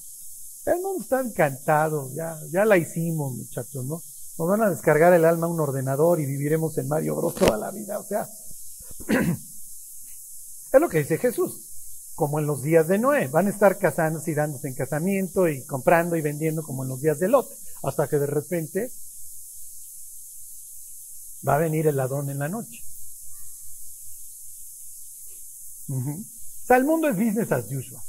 [0.65, 2.10] el mundo está encantado.
[2.13, 4.02] Ya, ya la hicimos, muchachos, ¿no?
[4.38, 7.58] Nos van a descargar el alma a un ordenador y viviremos en Mario Bros toda
[7.58, 7.99] la vida.
[7.99, 8.30] O sea,
[9.10, 11.69] es lo que dice Jesús
[12.15, 13.28] como en los días de Noé.
[13.28, 17.02] Van a estar casándose y dándose en casamiento y comprando y vendiendo como en los
[17.02, 17.49] días de Lot
[17.84, 18.91] hasta que de repente
[21.48, 22.82] va a venir el ladrón en la noche.
[25.89, 28.02] O sea, el mundo es business as usual.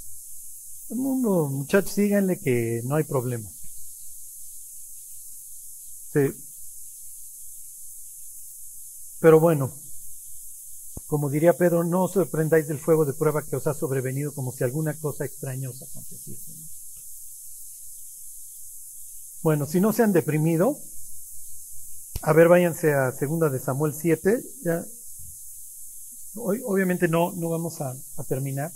[0.91, 3.51] El mundo, muchachos, síganle que no hay problema.
[6.13, 6.33] Sí.
[9.19, 9.75] Pero bueno,
[11.07, 14.53] como diría Pedro, no os sorprendáis del fuego de prueba que os ha sobrevenido como
[14.53, 16.54] si alguna cosa extraña os aconteciese.
[19.45, 20.79] Bueno, si no se han deprimido,
[22.23, 24.43] a ver, váyanse a segunda de Samuel 7.
[24.63, 24.83] Ya,
[26.37, 27.95] hoy, obviamente no, no vamos a,
[28.27, 28.73] terminar.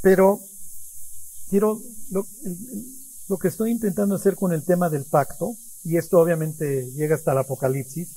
[0.00, 0.40] Pero
[1.50, 1.78] quiero,
[2.10, 2.26] lo,
[3.28, 5.54] lo que estoy intentando hacer con el tema del pacto,
[5.84, 8.16] y esto obviamente llega hasta el Apocalipsis,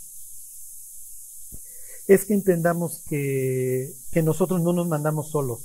[2.08, 5.60] es que entendamos que, que nosotros no nos mandamos solos.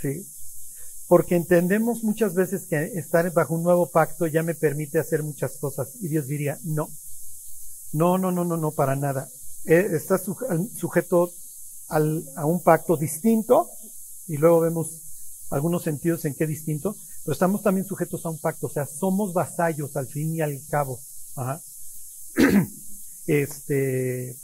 [0.00, 0.24] ¿sí?
[1.08, 5.56] Porque entendemos muchas veces que estar bajo un nuevo pacto ya me permite hacer muchas
[5.58, 6.90] cosas y Dios diría, no,
[7.92, 9.28] no, no, no, no, no, para nada.
[9.64, 10.22] Eh, estás
[10.76, 11.30] sujeto
[11.88, 13.68] a un pacto distinto
[14.26, 15.00] y luego vemos
[15.50, 19.32] algunos sentidos en qué distinto, pero estamos también sujetos a un pacto, o sea, somos
[19.32, 20.98] vasallos al fin y al cabo.
[23.28, 24.36] Este,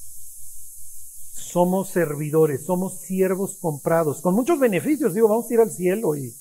[1.33, 6.35] somos servidores, somos siervos comprados, con muchos beneficios, digo, vamos a ir al cielo y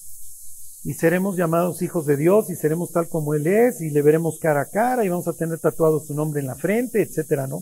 [0.83, 4.39] y seremos llamados hijos de Dios y seremos tal como Él es y le veremos
[4.39, 7.61] cara a cara y vamos a tener tatuado su nombre en la frente, etcétera, ¿no?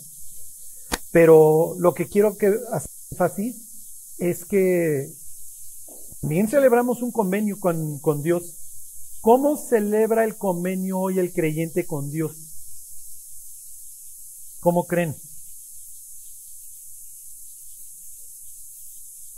[1.12, 5.12] Pero lo que quiero que hacer énfasis es que
[6.22, 8.56] bien celebramos un convenio con, con Dios.
[9.22, 12.38] ¿Cómo celebra el convenio hoy el creyente con Dios?
[14.62, 15.16] ¿Cómo creen?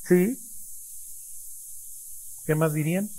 [0.08, 0.38] ¿Sí?
[2.46, 3.10] ¿Qué más dirían?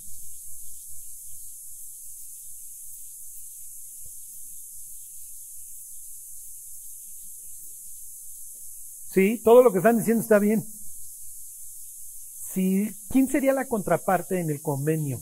[9.13, 10.65] Sí, todo lo que están diciendo está bien.
[12.53, 15.21] Sí, ¿Quién sería la contraparte en el convenio?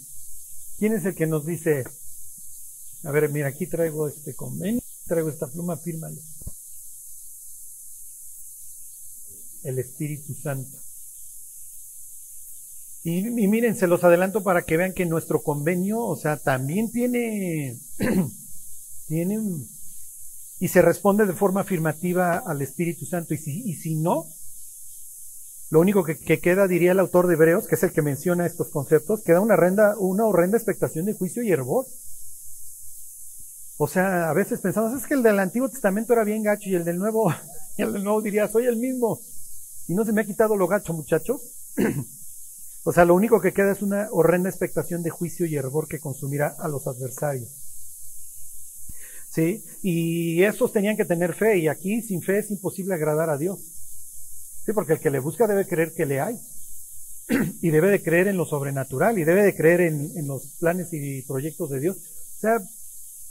[0.79, 1.85] ¿Quién es el que nos dice,
[3.05, 6.21] a ver, mira, aquí traigo este convenio, traigo esta pluma, fírmalo?
[9.65, 10.79] El Espíritu Santo.
[13.03, 16.91] Y, y, miren, se los adelanto para que vean que nuestro convenio, o sea, también
[16.91, 17.79] tiene,
[19.09, 19.39] tiene
[20.61, 23.33] y se responde de forma afirmativa al Espíritu Santo.
[23.33, 24.27] Y si, y si no,
[25.71, 28.69] lo único que, queda, diría el autor de Hebreos, que es el que menciona estos
[28.69, 31.87] conceptos, queda una, horrenda, expectación de juicio y hervor.
[33.79, 36.75] O sea, a veces pensamos, es que el del Antiguo Testamento era bien gacho y
[36.75, 37.33] el del Nuevo,
[37.79, 39.19] y el del Nuevo diría, soy el mismo.
[39.89, 41.41] Y no se me ha quitado lo gacho, muchachos.
[42.85, 46.01] o sea, lo único que queda es una horrenda expectación de juicio y hervor que
[46.01, 47.60] consumirá a los adversarios.
[49.31, 49.65] ¿Sí?
[49.83, 53.61] Y estos tenían que tener fe, y aquí sin fe es imposible agradar a Dios.
[54.67, 56.37] Sí, porque el que le busca debe creer que le hay.
[57.63, 61.23] y debe de creer en lo sobrenatural, y debe de creer en, los planes y
[61.23, 61.97] proyectos de Dios.
[61.97, 62.59] O sea,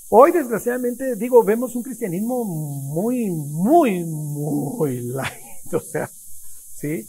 [0.10, 5.34] hoy desgraciadamente, digo, vemos un cristianismo muy, muy, muy light.
[5.72, 6.10] O sea,
[6.76, 7.08] sí,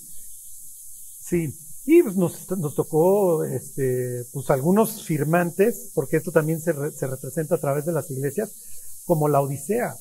[1.19, 1.51] sí.
[1.87, 7.55] Y pues nos, nos, tocó, este, pues algunos firmantes, porque esto también se, se representa
[7.55, 8.53] a través de las iglesias,
[9.05, 9.95] como la Odisea.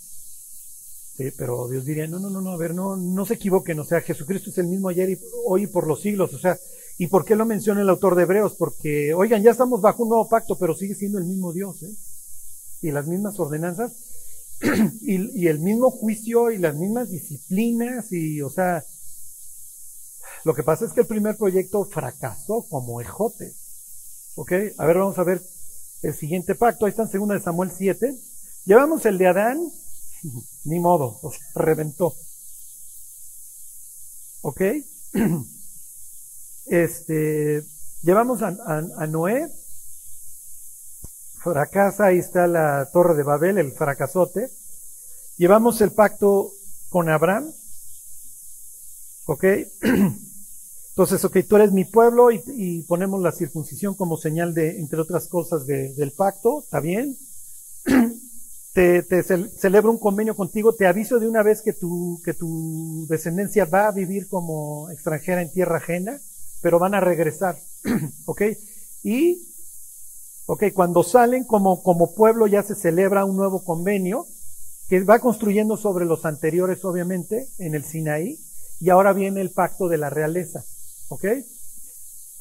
[1.17, 3.83] Sí, pero Dios diría, no, no, no, no, a ver, no, no se equivoquen, o
[3.83, 6.57] sea, Jesucristo es el mismo ayer y hoy y por los siglos, o sea,
[6.97, 8.55] ¿y por qué lo menciona el autor de Hebreos?
[8.57, 11.93] Porque, oigan, ya estamos bajo un nuevo pacto, pero sigue siendo el mismo Dios, ¿eh?
[12.81, 13.91] Y las mismas ordenanzas,
[15.01, 18.85] y, el mismo juicio y las mismas disciplinas, y, o sea,
[20.45, 23.53] lo que pasa es que el primer proyecto fracasó como ejote.
[24.35, 24.53] ¿Ok?
[24.77, 25.41] A ver, vamos a ver
[26.01, 26.85] el siguiente pacto.
[26.85, 28.15] Ahí está en 2 de Samuel 7.
[28.65, 29.71] Llevamos el de Adán,
[30.65, 32.13] ni modo, sea, reventó.
[34.41, 34.61] ¿Ok?
[36.71, 37.65] Este,
[38.03, 39.51] llevamos a, a, Noé,
[41.41, 44.51] fracasa, ahí está la torre de Babel, el fracasote.
[45.37, 46.51] Llevamos el pacto
[46.89, 47.51] con Abraham,
[49.25, 49.43] ¿ok?
[50.99, 55.27] Entonces, ok, tú eres mi pueblo y, ponemos la circuncisión como señal de, entre otras
[55.27, 57.17] cosas, del pacto, ¿está bien?
[58.73, 59.23] te,
[59.57, 63.87] celebro un convenio contigo, te aviso de una vez que tu, que tu descendencia va
[63.87, 66.19] a vivir como extranjera en tierra ajena,
[66.61, 67.57] pero van a regresar,
[68.25, 68.41] ¿ok?
[69.03, 69.41] Y,
[70.45, 74.25] ok, cuando salen como, como pueblo ya se celebra un nuevo convenio
[74.87, 78.39] que va construyendo sobre los anteriores, obviamente, en el Sinaí,
[78.79, 80.63] y ahora viene el pacto de la realeza,
[81.09, 81.25] ¿ok?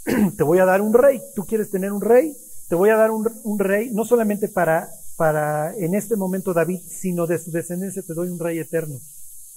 [0.37, 2.37] te voy a dar un rey, tú quieres tener un rey,
[2.69, 7.27] te voy a dar un rey, no solamente para para en este momento David, sino
[7.27, 9.01] de su descendencia te doy un rey eterno.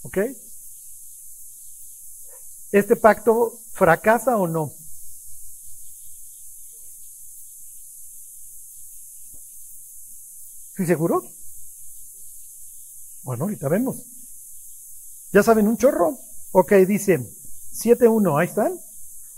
[0.02, 0.17] ¿Ok?
[2.71, 4.74] ¿Este pacto fracasa o no?
[10.76, 11.21] ¿Sí seguro?
[13.21, 13.97] Bueno, ahorita vemos.
[15.32, 16.17] ¿Ya saben un chorro?
[16.54, 18.80] Ok, dice 7.1, ahí están.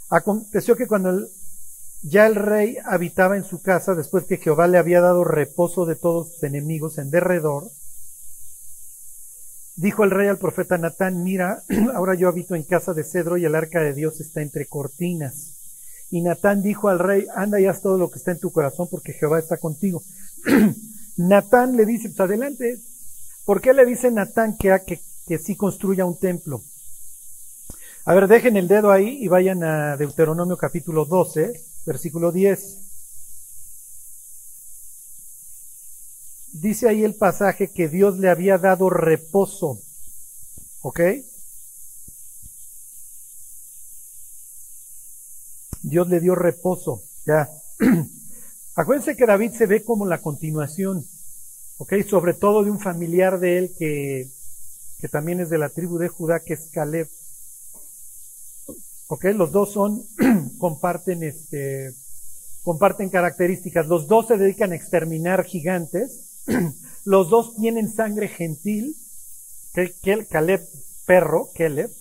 [0.09, 1.29] Aconteció que cuando el
[2.03, 5.95] ya el rey habitaba en su casa después que Jehová le había dado reposo de
[5.95, 7.71] todos sus enemigos en derredor.
[9.77, 11.63] Dijo el rey al profeta Natán, mira,
[11.95, 15.53] ahora yo habito en casa de cedro y el arca de Dios está entre cortinas.
[16.11, 18.89] Y Natán dijo al rey, anda y haz todo lo que está en tu corazón
[18.91, 20.03] porque Jehová está contigo.
[21.17, 22.79] Natán le dice, pues adelante.
[23.45, 26.63] ¿Por qué le dice Natán que, que, que sí construya un templo?
[28.03, 32.79] A ver, dejen el dedo ahí y vayan a Deuteronomio capítulo 12 versículo 10.
[36.53, 39.79] Dice ahí el pasaje que Dios le había dado reposo.
[40.81, 40.99] ¿Ok?
[45.81, 47.01] Dios le dio reposo.
[47.25, 47.49] Ya.
[48.75, 51.05] Acuérdense que David se ve como la continuación.
[51.77, 51.93] ¿Ok?
[52.07, 54.29] Sobre todo de un familiar de él que,
[54.99, 57.09] que también es de la tribu de Judá, que es Caleb.
[59.35, 60.03] Los dos son,
[60.57, 61.93] comparten este,
[62.63, 63.87] comparten características.
[63.87, 66.43] Los dos se dedican a exterminar gigantes.
[67.05, 68.95] Los dos tienen sangre gentil.
[70.29, 70.61] Caleb,
[71.05, 71.91] perro, Caleb.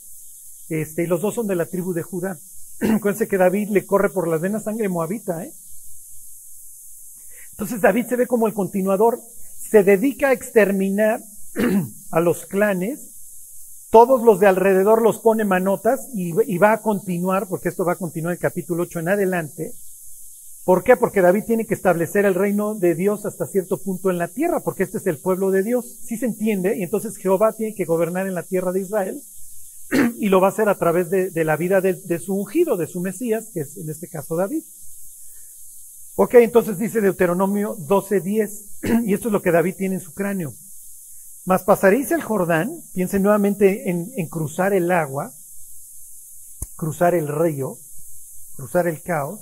[0.69, 2.39] Este, y los dos son de la tribu de Judá.
[2.81, 5.53] Acuérdense que David le corre por las venas sangre moabita, ¿eh?
[7.53, 9.21] Entonces David se ve como el continuador,
[9.59, 11.21] se dedica a exterminar
[12.11, 13.12] a los clanes,
[13.93, 17.97] todos los de alrededor los pone manotas y, va a continuar, porque esto va a
[17.97, 19.73] continuar el capítulo 8 en adelante.
[20.65, 20.97] ¿Por qué?
[20.97, 24.61] Porque David tiene que establecer el reino de Dios hasta cierto punto en la tierra,
[24.61, 25.99] porque este es el pueblo de Dios.
[26.07, 29.21] Sí se entiende, y entonces Jehová tiene que gobernar en la tierra de Israel
[30.19, 33.01] y lo va a hacer a través de, la vida de, su ungido, de su
[33.01, 34.63] Mesías, que es en este caso David.
[36.17, 40.55] Ok, entonces dice Deuteronomio 12:10, y esto es lo que David tiene en su cráneo.
[41.45, 45.33] Mas pasaréis el Jordán, piensen nuevamente en, cruzar el agua,
[46.77, 47.77] cruzar el río,
[48.55, 49.41] cruzar el caos,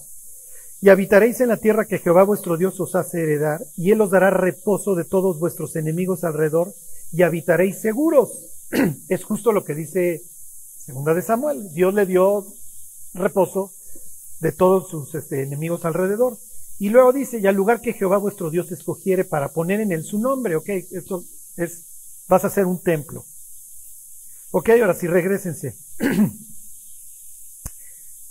[0.81, 4.11] y habitaréis en la tierra que Jehová vuestro Dios os hace heredar, y Él os
[4.11, 6.73] dará reposo de todos vuestros enemigos alrededor,
[7.13, 8.31] y habitaréis seguros.
[9.09, 10.23] es justo lo que dice
[10.79, 11.73] Segunda de Samuel.
[11.75, 12.47] Dios le dio
[13.13, 13.73] reposo
[14.41, 16.39] de todos sus este, enemigos alrededor.
[16.79, 20.03] Y luego dice, y al lugar que Jehová vuestro Dios escogiere para poner en él
[20.03, 21.23] su nombre, ok, esto
[21.57, 21.90] es,
[22.31, 23.25] vas a hacer un templo.
[24.53, 25.77] Ok, ahora sí, regresense.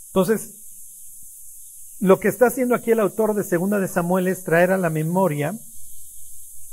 [0.08, 0.54] Entonces,
[2.00, 4.90] lo que está haciendo aquí el autor de Segunda de Samuel es traer a la
[4.90, 5.54] memoria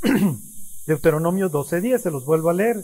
[0.86, 2.82] Deuteronomio 12.10, se los vuelvo a leer.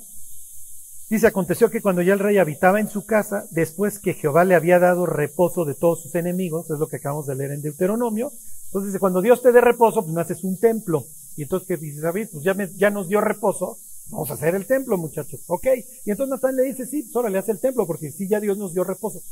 [1.09, 4.55] Dice, aconteció que cuando ya el rey habitaba en su casa, después que Jehová le
[4.55, 8.31] había dado reposo de todos sus enemigos, es lo que acabamos de leer en Deuteronomio,
[8.67, 11.07] entonces dice, cuando Dios te dé reposo, pues me haces un templo.
[11.37, 12.29] Y entonces, ¿qué dice David?
[12.33, 13.79] Pues ya, ya nos dio reposo,
[14.11, 15.41] vamos a hacer el templo, muchachos.
[15.47, 15.67] Ok.
[16.05, 18.59] Y entonces Natán le dice, sí, pues le hace el templo, porque sí, ya Dios
[18.59, 19.23] nos dio reposo.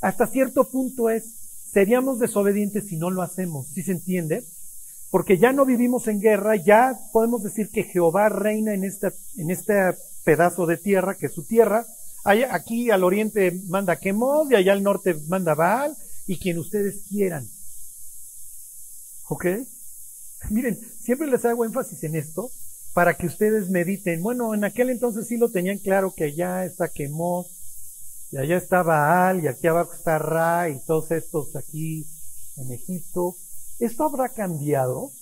[0.00, 1.34] Hasta cierto punto es,
[1.72, 3.66] seríamos desobedientes si no lo hacemos.
[3.68, 4.44] ¿Sí se entiende?
[5.10, 9.50] Porque ya no vivimos en guerra, ya podemos decir que Jehová reina en esta, en
[9.50, 11.84] esta pedazo de tierra, que es su tierra.
[12.24, 17.48] aquí al oriente manda Quemos y allá al norte manda Baal y quien ustedes quieran.
[19.28, 19.46] ¿Ok?
[20.50, 22.50] Miren, siempre les hago énfasis en esto
[22.92, 24.22] para que ustedes mediten.
[24.22, 27.46] Bueno, en aquel entonces sí lo tenían claro que allá está Quemos
[28.32, 32.06] y allá está Baal y aquí abajo está Ra y todos estos aquí
[32.56, 33.36] en Egipto.
[33.78, 35.12] ¿Esto habrá cambiado?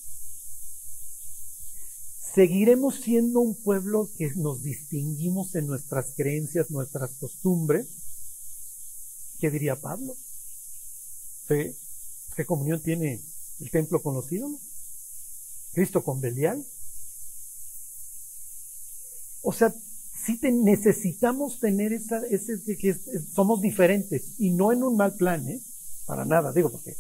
[2.39, 7.89] seguiremos siendo un pueblo que nos distinguimos en nuestras creencias, nuestras costumbres.
[9.41, 10.15] ¿Qué diría Pablo?
[11.49, 11.75] ¿Qué
[12.47, 13.21] comunión tiene
[13.59, 14.61] el templo con los ídolos?
[15.73, 16.65] ¿Cristo con Belial?
[19.43, 19.73] O sea,
[20.25, 22.97] sí necesitamos tener esa, ese, que
[23.35, 25.61] somos diferentes y no en un mal plan, ¿eh?
[26.07, 26.97] Para nada, digo, porque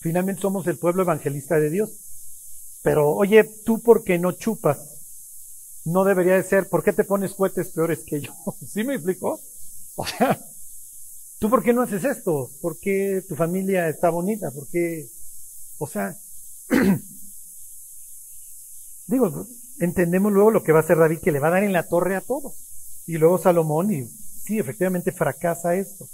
[0.00, 1.90] finalmente somos el pueblo evangelista de Dios.
[2.82, 4.78] Pero oye, tú porque no chupas,
[5.84, 8.32] no debería de ser, ¿por qué te pones cohetes peores que yo?
[8.66, 9.40] ¿Sí me explico?
[9.96, 10.40] O sea,
[11.38, 12.50] ¿tú por qué no haces esto?
[12.60, 14.50] ¿Por qué tu familia está bonita?
[14.50, 15.08] ¿Por qué?
[15.78, 16.16] O sea,
[19.06, 19.46] digo,
[19.84, 21.88] entendemos luego lo que va a hacer David, que le va a dar en la
[21.88, 22.54] torre a todo.
[23.06, 24.06] Y luego Salomón, y
[24.44, 26.08] sí, efectivamente fracasa esto.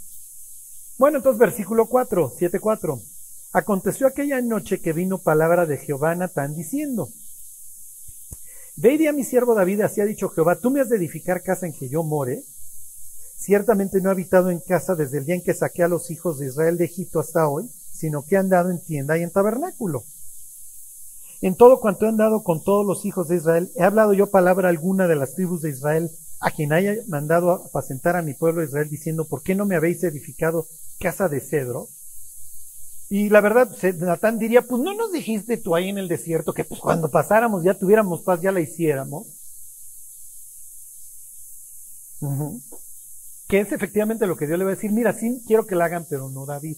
[0.97, 3.01] Bueno, entonces versículo 4, 7, 4.
[3.53, 7.09] Aconteció aquella noche que vino palabra de Jehová a Natán diciendo,
[8.77, 11.66] Ve a mi siervo David, así ha dicho Jehová, tú me has de edificar casa
[11.66, 12.43] en que yo more.
[13.37, 16.39] Ciertamente no he habitado en casa desde el día en que saqué a los hijos
[16.39, 20.05] de Israel de Egipto hasta hoy, sino que he andado en tienda y en tabernáculo.
[21.41, 24.68] En todo cuanto he andado con todos los hijos de Israel, he hablado yo palabra
[24.68, 26.11] alguna de las tribus de Israel,
[26.41, 30.03] a quien haya mandado apacentar a mi pueblo Israel, diciendo, ¿por qué no me habéis
[30.03, 30.66] edificado
[30.99, 31.89] casa de cedro?
[33.09, 36.64] Y la verdad, Natán diría, pues no nos dijiste tú ahí en el desierto que
[36.64, 39.26] pues cuando pasáramos ya tuviéramos paz, ya la hiciéramos.
[43.49, 45.86] Que es efectivamente lo que Dios le va a decir, mira, sí quiero que la
[45.86, 46.76] hagan, pero no David.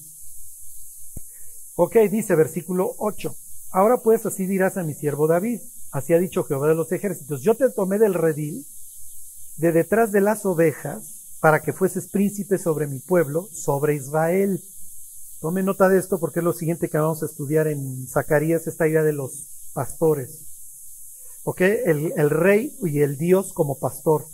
[1.75, 3.35] Ok, dice versículo 8.
[3.71, 5.61] Ahora pues así dirás a mi siervo David,
[5.93, 8.67] así ha dicho Jehová de los ejércitos, yo te tomé del redil,
[9.57, 14.63] de detrás de las ovejas, para que fueses príncipe sobre mi pueblo, sobre Israel.
[15.41, 18.87] Tome nota de esto porque es lo siguiente que vamos a estudiar en Zacarías, esta
[18.87, 20.47] idea de los pastores.
[21.45, 21.63] ¿Ok?
[21.63, 24.27] El, el rey y el Dios como pastor.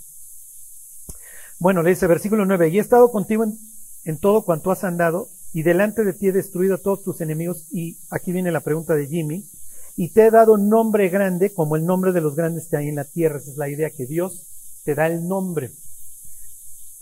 [1.59, 3.57] Bueno, le dice versículo 9, y he estado contigo en,
[4.05, 7.67] en, todo cuanto has andado, y delante de ti he destruido a todos tus enemigos,
[7.71, 9.49] y aquí viene la pregunta de Jimmy,
[9.97, 12.97] y te he dado nombre grande como el nombre de los grandes que hay en
[12.97, 13.39] la tierra.
[13.39, 14.43] Esa es la idea que Dios
[14.85, 15.73] te da el nombre.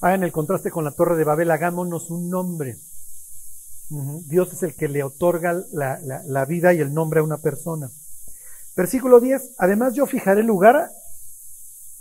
[0.00, 2.76] Hagan el contraste con la torre de Babel, hagámonos un nombre.
[4.28, 7.90] Dios es el que le otorga la, la, vida y el nombre a una persona.
[8.76, 9.54] Versículo 10.
[9.58, 10.92] Además yo fijaré lugar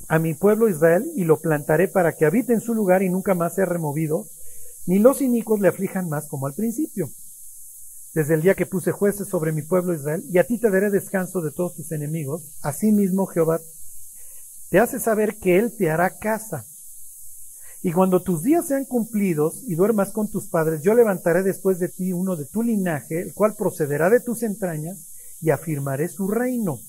[0.07, 3.33] a mi pueblo Israel y lo plantaré para que habite en su lugar y nunca
[3.33, 4.27] más sea removido,
[4.85, 7.09] ni los inicuos le aflijan más como al principio.
[8.13, 10.89] Desde el día que puse jueces sobre mi pueblo Israel, y a ti te daré
[10.89, 13.59] descanso de todos tus enemigos, asimismo Jehová
[14.69, 16.65] te hace saber que Él te hará casa
[17.85, 21.89] y cuando tus días sean cumplidos y duermas con tus padres, yo levantaré después de
[21.89, 25.09] ti uno de tu linaje, el cual procederá de tus entrañas,
[25.41, 26.79] y afirmaré su reino.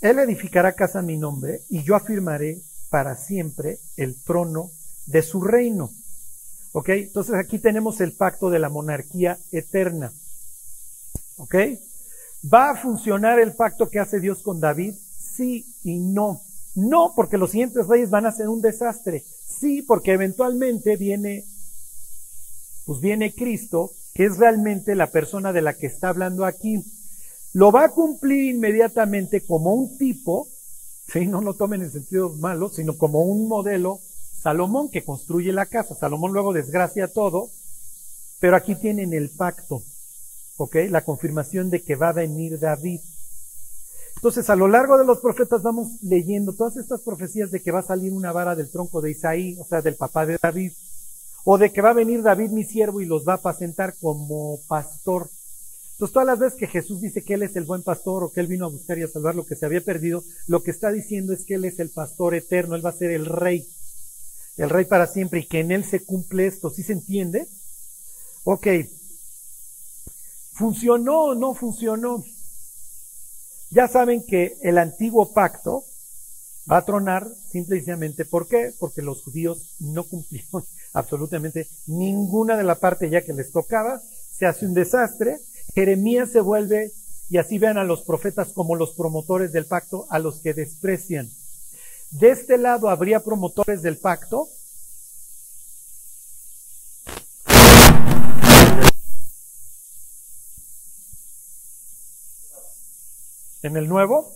[0.00, 2.60] Él edificará casa a mi nombre, y yo afirmaré
[2.90, 4.72] para siempre el trono
[5.06, 5.90] de su reino.
[6.76, 6.88] ¿Ok?
[6.88, 10.12] Entonces aquí tenemos el pacto de la monarquía eterna.
[11.36, 11.54] ¿Ok?
[12.52, 14.92] ¿Va a funcionar el pacto que hace Dios con David?
[15.16, 16.42] Sí y no.
[16.74, 19.22] No, porque los siguientes reyes van a ser un desastre.
[19.46, 21.44] Sí, porque eventualmente viene,
[22.86, 26.82] pues viene Cristo, que es realmente la persona de la que está hablando aquí.
[27.52, 30.48] Lo va a cumplir inmediatamente como un tipo,
[31.06, 31.28] ¿sí?
[31.28, 34.00] no lo tomen en sentido malo, sino como un modelo,
[34.44, 35.94] Salomón que construye la casa.
[35.94, 37.48] Salomón luego desgracia todo,
[38.40, 39.82] pero aquí tienen el pacto,
[40.58, 40.76] ¿ok?
[40.90, 43.00] La confirmación de que va a venir David.
[44.16, 47.78] Entonces, a lo largo de los profetas vamos leyendo todas estas profecías de que va
[47.78, 50.72] a salir una vara del tronco de Isaí, o sea, del papá de David,
[51.44, 54.60] o de que va a venir David mi siervo y los va a apacentar como
[54.68, 55.30] pastor.
[55.92, 58.40] Entonces, todas las veces que Jesús dice que Él es el buen pastor o que
[58.40, 60.92] Él vino a buscar y a salvar lo que se había perdido, lo que está
[60.92, 63.66] diciendo es que Él es el pastor eterno, Él va a ser el rey,
[64.56, 66.70] el rey para siempre y que en Él se cumple esto.
[66.70, 67.46] ¿Sí se entiende?
[68.44, 68.66] Ok.
[70.52, 72.24] ¿Funcionó o no funcionó?
[73.70, 75.84] Ya saben que el antiguo pacto
[76.70, 78.72] va a tronar simplemente ¿por qué?
[78.78, 84.00] Porque los judíos no cumplieron absolutamente ninguna de la parte ya que les tocaba,
[84.32, 85.38] se hace un desastre,
[85.74, 86.92] Jeremías se vuelve
[87.28, 91.30] y así vean a los profetas como los promotores del pacto, a los que desprecian.
[92.14, 94.48] De este lado habría promotores del pacto
[103.62, 104.32] en el nuevo.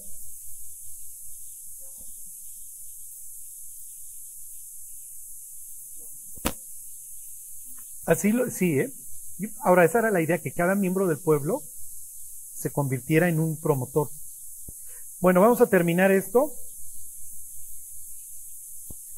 [8.06, 8.92] Así lo, sí, ¿eh?
[9.62, 11.62] Ahora, esa era la idea, que cada miembro del pueblo
[12.56, 14.10] se convirtiera en un promotor.
[15.20, 16.52] Bueno, vamos a terminar esto.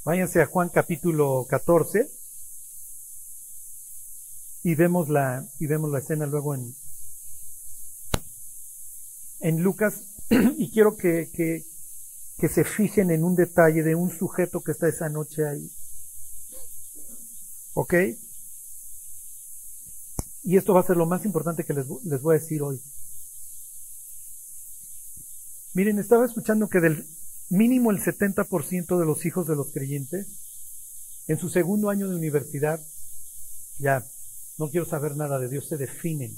[0.03, 2.11] Váyanse a Juan capítulo 14
[4.63, 6.75] y vemos la, y vemos la escena luego en,
[9.41, 14.73] en Lucas y quiero que, que, se fijen en un detalle de un sujeto que
[14.73, 15.71] está esa noche ahí.
[17.75, 17.95] ¿Ok?
[20.45, 22.81] Y esto va a ser lo más importante que les, les voy a decir hoy.
[25.75, 27.07] Miren, estaba escuchando que del
[27.51, 30.27] mínimo el 70% de los hijos de los creyentes,
[31.29, 32.81] en su segundo año de universidad,
[33.79, 34.05] ya
[34.59, 36.37] no quiero saber nada de Dios, se definen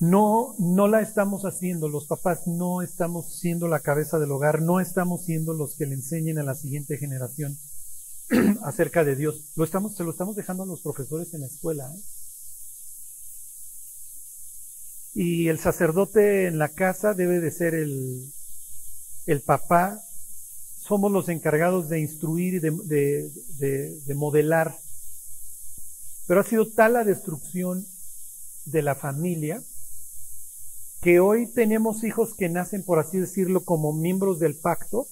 [0.00, 4.80] no, no la estamos haciendo, los papás no estamos siendo la cabeza del hogar, no
[4.80, 7.58] estamos siendo los que le enseñen a la siguiente generación
[8.64, 9.52] acerca de Dios.
[9.56, 11.92] Lo estamos, se lo estamos dejando a los profesores en la escuela.
[11.94, 12.00] ¿eh?
[15.12, 18.32] Y el sacerdote en la casa debe de ser el,
[19.26, 20.00] el papá.
[20.78, 23.30] Somos los encargados de instruir y de,
[24.06, 24.76] de modelar.
[26.26, 27.86] Pero ha sido tal la destrucción
[28.64, 29.62] de la familia
[31.00, 35.06] que hoy tenemos hijos que nacen, por así decirlo, como miembros del pacto,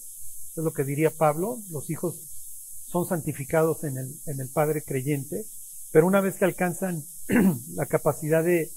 [0.55, 2.17] es lo que diría Pablo, los hijos
[2.87, 5.47] son santificados en el, en el Padre creyente,
[5.93, 7.05] pero una vez que alcanzan
[7.75, 8.71] la capacidad de...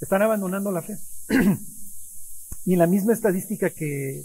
[0.00, 0.98] están abandonando la fe.
[2.64, 4.24] y en la misma estadística que,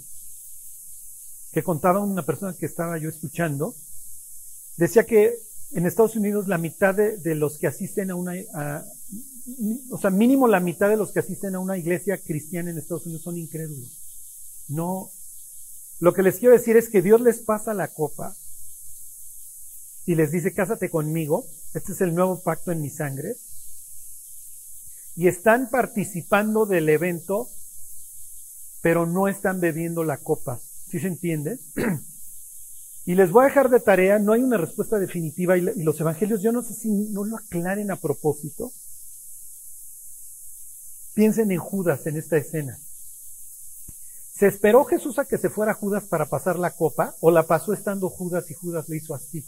[1.64, 3.74] contaba una persona que estaba yo escuchando,
[4.76, 5.34] decía que
[5.72, 8.34] en Estados Unidos la mitad de, los que asisten a una,
[9.90, 13.06] o sea, mínimo la mitad de los que asisten a una iglesia cristiana en Estados
[13.06, 13.90] Unidos son incrédulos.
[14.68, 15.10] No,
[15.98, 18.36] lo que les quiero decir es que Dios les pasa la copa
[20.06, 23.34] y les dice, cásate conmigo, este es el nuevo pacto en mi sangre,
[25.16, 27.48] y están participando del evento,
[28.82, 30.60] pero no están bebiendo la copa.
[30.90, 31.58] ¿Sí se entiende?
[33.04, 36.42] Y les voy a dejar de tarea, no hay una respuesta definitiva y los evangelios
[36.42, 38.70] yo no sé si no lo aclaren a propósito,
[41.18, 42.78] Piensen en Judas en esta escena.
[44.32, 47.72] ¿Se esperó Jesús a que se fuera Judas para pasar la copa o la pasó
[47.72, 49.44] estando Judas y Judas le hizo así?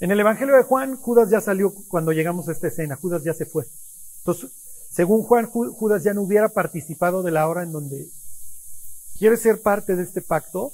[0.00, 3.34] En el Evangelio de Juan, Judas ya salió cuando llegamos a esta escena, Judas ya
[3.34, 3.66] se fue.
[4.16, 4.50] Entonces,
[4.90, 8.08] según Juan, Judas ya no hubiera participado de la hora en donde
[9.18, 10.72] quiere ser parte de este pacto.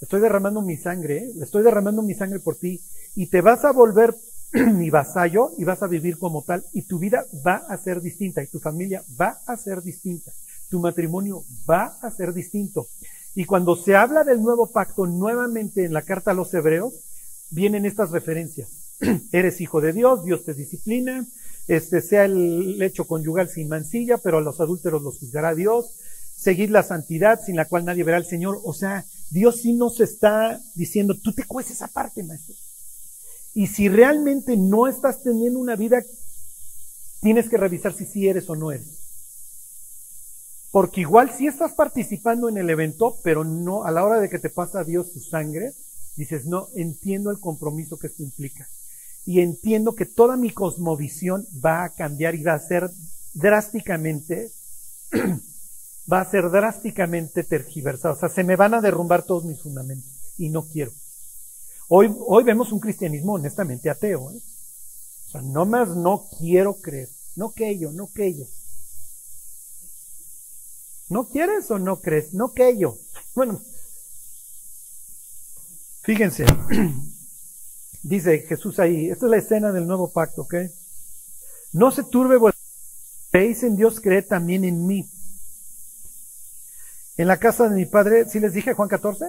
[0.00, 1.32] Estoy derramando mi sangre, ¿eh?
[1.40, 2.80] estoy derramando mi sangre por ti
[3.14, 4.14] y te vas a volver
[4.52, 8.42] mi vasallo y vas a vivir como tal y tu vida va a ser distinta
[8.42, 10.32] y tu familia va a ser distinta.
[10.68, 12.86] Tu matrimonio va a ser distinto.
[13.34, 16.92] Y cuando se habla del nuevo pacto nuevamente en la carta a los hebreos,
[17.50, 18.68] vienen estas referencias.
[19.32, 21.26] Eres hijo de Dios, Dios te disciplina,
[21.68, 25.94] este sea el hecho conyugal sin mancilla, pero a los adúlteros los juzgará Dios.
[26.36, 28.60] Seguid la santidad sin la cual nadie verá al Señor.
[28.64, 32.54] O sea, Dios sí nos está diciendo, tú te cueces esa parte, maestro.
[33.54, 36.02] Y si realmente no estás teniendo una vida,
[37.20, 38.98] tienes que revisar si sí eres o no eres.
[40.70, 44.38] Porque igual si estás participando en el evento, pero no a la hora de que
[44.38, 45.74] te pasa Dios su sangre,
[46.16, 48.68] Dices, no, entiendo el compromiso que esto implica.
[49.24, 52.90] Y entiendo que toda mi cosmovisión va a cambiar y va a ser
[53.34, 54.50] drásticamente,
[56.12, 58.14] va a ser drásticamente tergiversada.
[58.14, 60.10] O sea, se me van a derrumbar todos mis fundamentos.
[60.38, 60.92] Y no quiero.
[61.88, 64.30] Hoy, hoy vemos un cristianismo honestamente ateo.
[64.32, 64.40] ¿eh?
[65.26, 67.08] O sea, no más no quiero creer.
[67.36, 68.44] No que yo, no que yo.
[71.08, 72.34] ¿No quieres o no crees?
[72.34, 72.96] No que yo.
[73.34, 73.60] Bueno,
[76.02, 76.44] Fíjense,
[78.02, 80.54] dice Jesús ahí, esta es la escena del nuevo pacto, ¿ok?
[81.72, 82.62] No se turbe vuestro
[83.32, 85.10] creéis en Dios, cree también en mí.
[87.16, 89.24] En la casa de mi padre, ¿sí les dije Juan 14?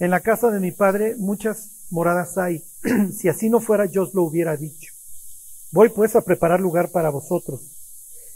[0.00, 2.64] En la casa de mi padre muchas moradas hay.
[3.16, 4.92] si así no fuera, yo os lo hubiera dicho.
[5.70, 7.62] Voy pues a preparar lugar para vosotros.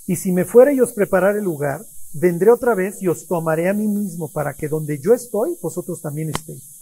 [0.07, 3.69] Y si me fuera y os preparar el lugar, vendré otra vez y os tomaré
[3.69, 6.78] a mí mismo para que donde yo estoy, vosotros también estéis.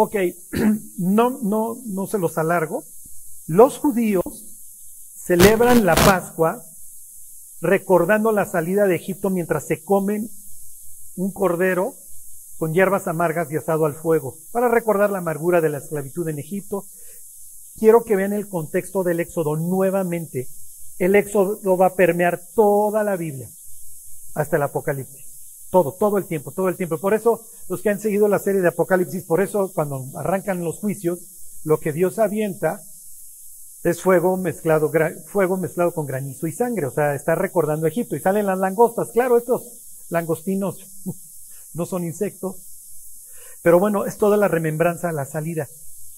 [0.00, 0.14] Ok,
[0.98, 2.84] no, no, no se los alargo.
[3.48, 4.44] Los judíos
[5.16, 6.62] celebran la Pascua
[7.60, 10.30] recordando la salida de Egipto mientras se comen
[11.16, 11.96] un cordero
[12.58, 16.38] con hierbas amargas y asado al fuego, para recordar la amargura de la esclavitud en
[16.38, 16.84] Egipto.
[17.76, 20.46] Quiero que vean el contexto del Éxodo nuevamente.
[21.00, 23.48] El Éxodo va a permear toda la Biblia
[24.36, 25.26] hasta el Apocalipsis.
[25.72, 26.98] Todo, todo el tiempo, todo el tiempo.
[26.98, 30.78] Por eso, los que han seguido la serie de Apocalipsis, por eso cuando arrancan los
[30.78, 31.20] juicios,
[31.64, 32.80] lo que Dios avienta
[33.84, 34.90] es fuego mezclado,
[35.26, 36.86] fuego mezclado con granizo y sangre.
[36.86, 38.16] O sea, está recordando Egipto.
[38.16, 39.10] Y salen las langostas.
[39.12, 39.62] Claro, estos
[40.08, 40.78] langostinos
[41.74, 42.56] no son insectos.
[43.62, 45.68] Pero bueno, es toda la remembranza la salida.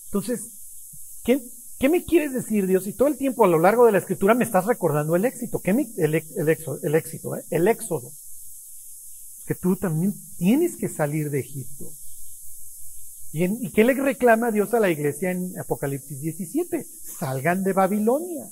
[0.07, 0.40] Entonces,
[1.24, 1.42] ¿qué,
[1.78, 2.86] ¿qué me quieres decir, Dios?
[2.86, 5.61] Y todo el tiempo a lo largo de la escritura me estás recordando el éxito.
[5.61, 6.24] ¿Qué el, el,
[6.82, 7.44] el éxito, ¿eh?
[7.51, 8.11] el éxodo
[9.51, 11.92] que tú también tienes que salir de Egipto.
[13.32, 16.86] ¿Y, qué le reclama Dios a la iglesia en Apocalipsis 17?
[17.18, 18.48] Salgan de Babilonia.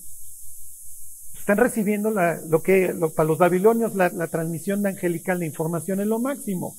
[1.38, 6.08] Están recibiendo lo que para los babilonios la, la transmisión de angelical de información es
[6.08, 6.76] lo máximo.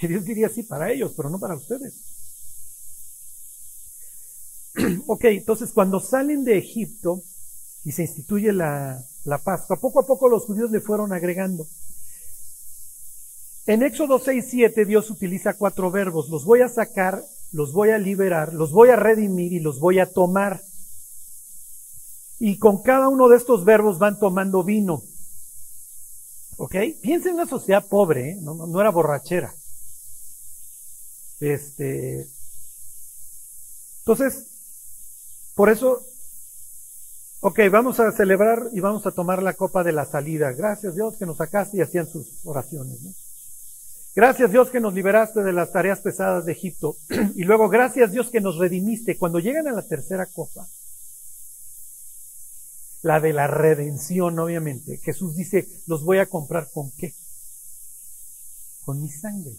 [0.00, 1.92] Y Dios diría sí para ellos, pero no para ustedes.
[5.06, 7.22] ok, entonces cuando salen de Egipto
[7.84, 11.66] y se instituye la, la Pascua, poco a poco los judíos le fueron agregando.
[13.68, 16.30] En Éxodo 6, 7 Dios utiliza cuatro verbos.
[16.30, 19.98] Los voy a sacar, los voy a liberar, los voy a redimir y los voy
[19.98, 20.62] a tomar.
[22.38, 25.02] Y con cada uno de estos verbos van tomando vino.
[26.56, 26.76] ¿Ok?
[27.02, 28.38] Piensa en una sociedad pobre, ¿eh?
[28.40, 29.52] no, no, era borrachera.
[31.38, 32.26] Este.
[33.98, 34.46] Entonces,
[35.54, 36.06] por eso,
[37.40, 40.52] ok, vamos a celebrar y vamos a tomar la copa de la salida.
[40.52, 43.02] Gracias Dios que nos sacaste y hacían sus oraciones.
[43.02, 43.12] ¿no?
[44.14, 46.96] Gracias Dios que nos liberaste de las tareas pesadas de Egipto.
[47.36, 49.16] y luego, gracias Dios que nos redimiste.
[49.16, 50.66] Cuando llegan a la tercera copa,
[53.02, 57.14] la de la redención, obviamente, Jesús dice, los voy a comprar con qué?
[58.84, 59.52] Con mi sangre.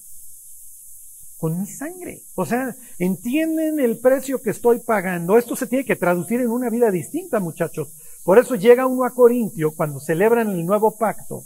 [1.38, 2.24] Con mi sangre.
[2.36, 5.38] O sea, entienden el precio que estoy pagando.
[5.38, 7.94] Esto se tiene que traducir en una vida distinta, muchachos.
[8.26, 11.46] Por eso llega uno a Corintio cuando celebran el nuevo pacto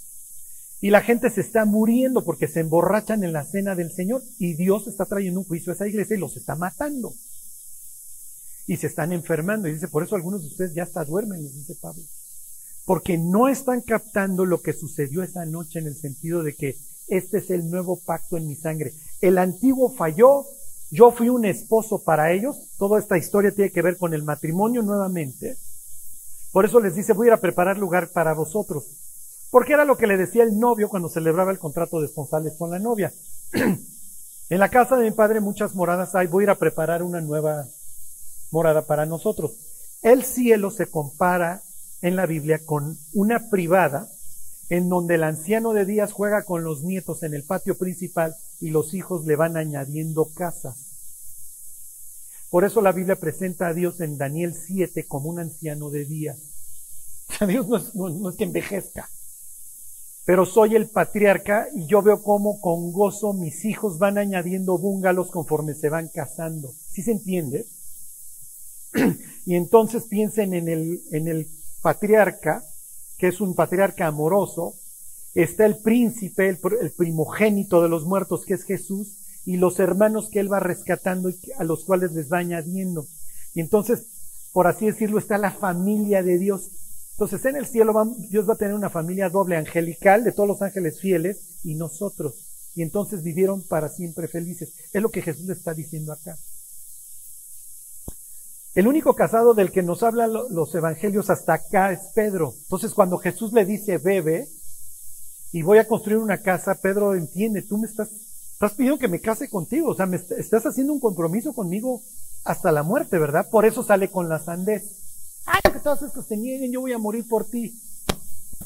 [0.83, 4.55] y la gente se está muriendo porque se emborrachan en la cena del Señor y
[4.55, 7.13] Dios está trayendo un juicio a esa iglesia y los está matando.
[8.67, 9.69] Y se están enfermando.
[9.69, 12.03] Y dice, por eso algunos de ustedes ya hasta duermen, les dice Pablo.
[12.83, 16.75] Porque no están captando lo que sucedió esa noche en el sentido de que
[17.07, 18.91] este es el nuevo pacto en mi sangre.
[19.21, 20.43] El antiguo falló,
[20.91, 22.57] yo fui un esposo para ellos.
[22.77, 25.55] Toda esta historia tiene que ver con el matrimonio nuevamente.
[26.51, 28.83] Por eso les dice, voy a ir a preparar lugar para vosotros.
[29.53, 32.71] Porque era lo que le decía el novio cuando celebraba el contrato de esponsales con
[32.71, 33.13] la novia.
[33.53, 37.21] en la casa de mi padre muchas moradas hay, voy a ir a preparar una
[37.21, 37.67] nueva
[38.49, 39.51] morada para nosotros.
[40.01, 41.61] El cielo se compara
[42.01, 44.09] en la Biblia con una privada
[44.69, 48.71] en donde el anciano de días juega con los nietos en el patio principal y
[48.71, 50.77] los hijos le van añadiendo casas.
[52.49, 56.39] Por eso la Biblia presenta a Dios en Daniel 7 como un anciano de días.
[57.39, 59.07] O Dios no es, no es que envejezca,
[60.25, 65.31] pero soy el patriarca y yo veo cómo con gozo mis hijos van añadiendo búngalos
[65.31, 66.71] conforme se van casando.
[66.89, 67.65] ¿Sí se entiende?
[69.45, 71.47] y entonces piensen en el, en el
[71.81, 72.63] patriarca,
[73.17, 74.75] que es un patriarca amoroso,
[75.33, 80.39] está el príncipe, el, primogénito de los muertos, que es Jesús, y los hermanos que
[80.39, 83.05] él va rescatando y a los cuales les va añadiendo.
[83.53, 84.07] Y entonces,
[84.53, 86.71] por así decirlo, está la familia de Dios.
[87.13, 87.93] Entonces, en el cielo
[88.29, 92.33] Dios va a tener una familia doble angelical de todos los ángeles fieles y nosotros.
[92.75, 94.73] Y entonces vivieron para siempre felices.
[94.91, 96.35] Es lo que Jesús le está diciendo acá.
[98.73, 102.55] El único casado del que nos hablan los evangelios hasta acá es Pedro.
[102.63, 104.47] Entonces cuando Jesús le dice, bebe,
[105.51, 108.09] y voy a construir una casa, Pedro entiende, tú me estás,
[108.53, 112.01] estás pidiendo que me case contigo, o sea, me estás haciendo un compromiso conmigo
[112.43, 113.47] hasta la muerte, ¿verdad?
[113.51, 115.02] Por eso sale con la sandez.
[115.45, 117.79] Ay, que todos estos te nieguen, yo voy a morir por ti.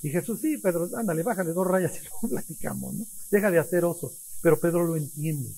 [0.03, 3.05] Y Jesús, sí, Pedro, ándale, bájale dos rayas y luego platicamos, ¿no?
[3.31, 4.17] Deja de hacer osos.
[4.41, 5.49] Pero Pedro lo entiende.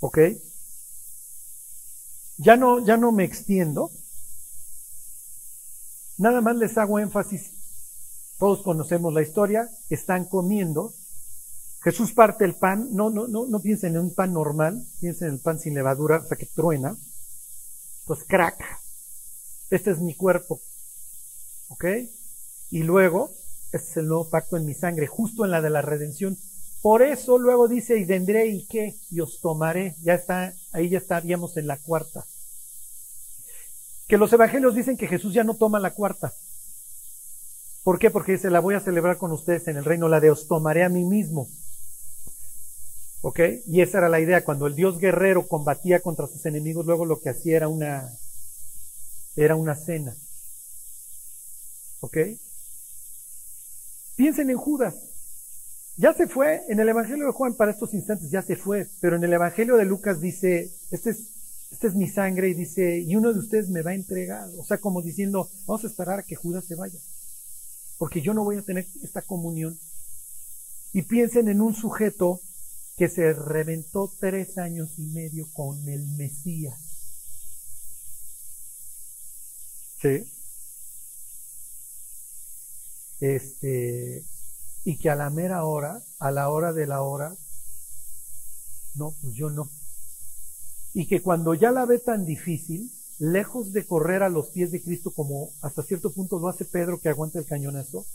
[0.00, 0.18] ¿Ok?
[2.38, 3.90] Ya no, ya no me extiendo.
[6.18, 7.52] Nada más les hago énfasis.
[8.38, 9.70] Todos conocemos la historia.
[9.88, 10.94] Están comiendo.
[11.82, 12.88] Jesús parte el pan.
[12.92, 14.84] No, no, no, no piensen en un pan normal.
[15.00, 16.96] Piensen en el pan sin levadura, o sea que truena.
[18.04, 18.87] Pues crack.
[19.70, 20.60] Este es mi cuerpo.
[21.68, 21.84] ¿Ok?
[22.70, 23.30] Y luego,
[23.72, 26.36] este es el nuevo pacto en mi sangre, justo en la de la redención.
[26.80, 29.96] Por eso luego dice, y vendré y qué, y os tomaré.
[30.02, 32.24] Ya está, ahí ya estaríamos en la cuarta.
[34.06, 36.32] Que los evangelios dicen que Jesús ya no toma la cuarta.
[37.82, 38.10] ¿Por qué?
[38.10, 40.84] Porque dice, la voy a celebrar con ustedes en el reino, la de os tomaré
[40.84, 41.48] a mí mismo.
[43.22, 43.40] ¿Ok?
[43.66, 44.44] Y esa era la idea.
[44.44, 48.10] Cuando el Dios guerrero combatía contra sus enemigos, luego lo que hacía era una,
[49.44, 50.16] era una cena.
[52.00, 52.16] ¿Ok?
[54.16, 54.96] Piensen en Judas.
[55.96, 59.16] Ya se fue, en el Evangelio de Juan para estos instantes ya se fue, pero
[59.16, 61.30] en el Evangelio de Lucas dice, este es,
[61.70, 64.48] esta es mi sangre y dice, y uno de ustedes me va a entregar.
[64.58, 66.98] O sea, como diciendo, vamos a esperar a que Judas se vaya,
[67.96, 69.78] porque yo no voy a tener esta comunión.
[70.92, 72.40] Y piensen en un sujeto
[72.96, 76.87] que se reventó tres años y medio con el Mesías.
[80.00, 80.30] ¿Sí?
[83.20, 84.24] Este,
[84.84, 87.34] y que a la mera hora, a la hora de la hora,
[88.94, 89.70] no, pues yo no.
[90.94, 94.82] Y que cuando ya la ve tan difícil, lejos de correr a los pies de
[94.82, 98.06] Cristo como hasta cierto punto lo hace Pedro que aguanta el cañonazo,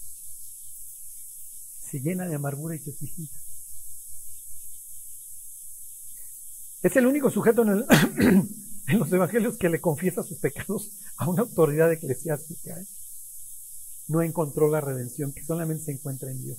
[1.79, 3.29] se llena de amargura y se suicida.
[6.81, 7.85] Es el único sujeto en, el,
[8.87, 12.79] en los evangelios que le confiesa sus pecados a una autoridad eclesiástica.
[12.79, 12.85] ¿eh?
[14.07, 16.57] no encontró la redención que solamente se encuentra en Dios.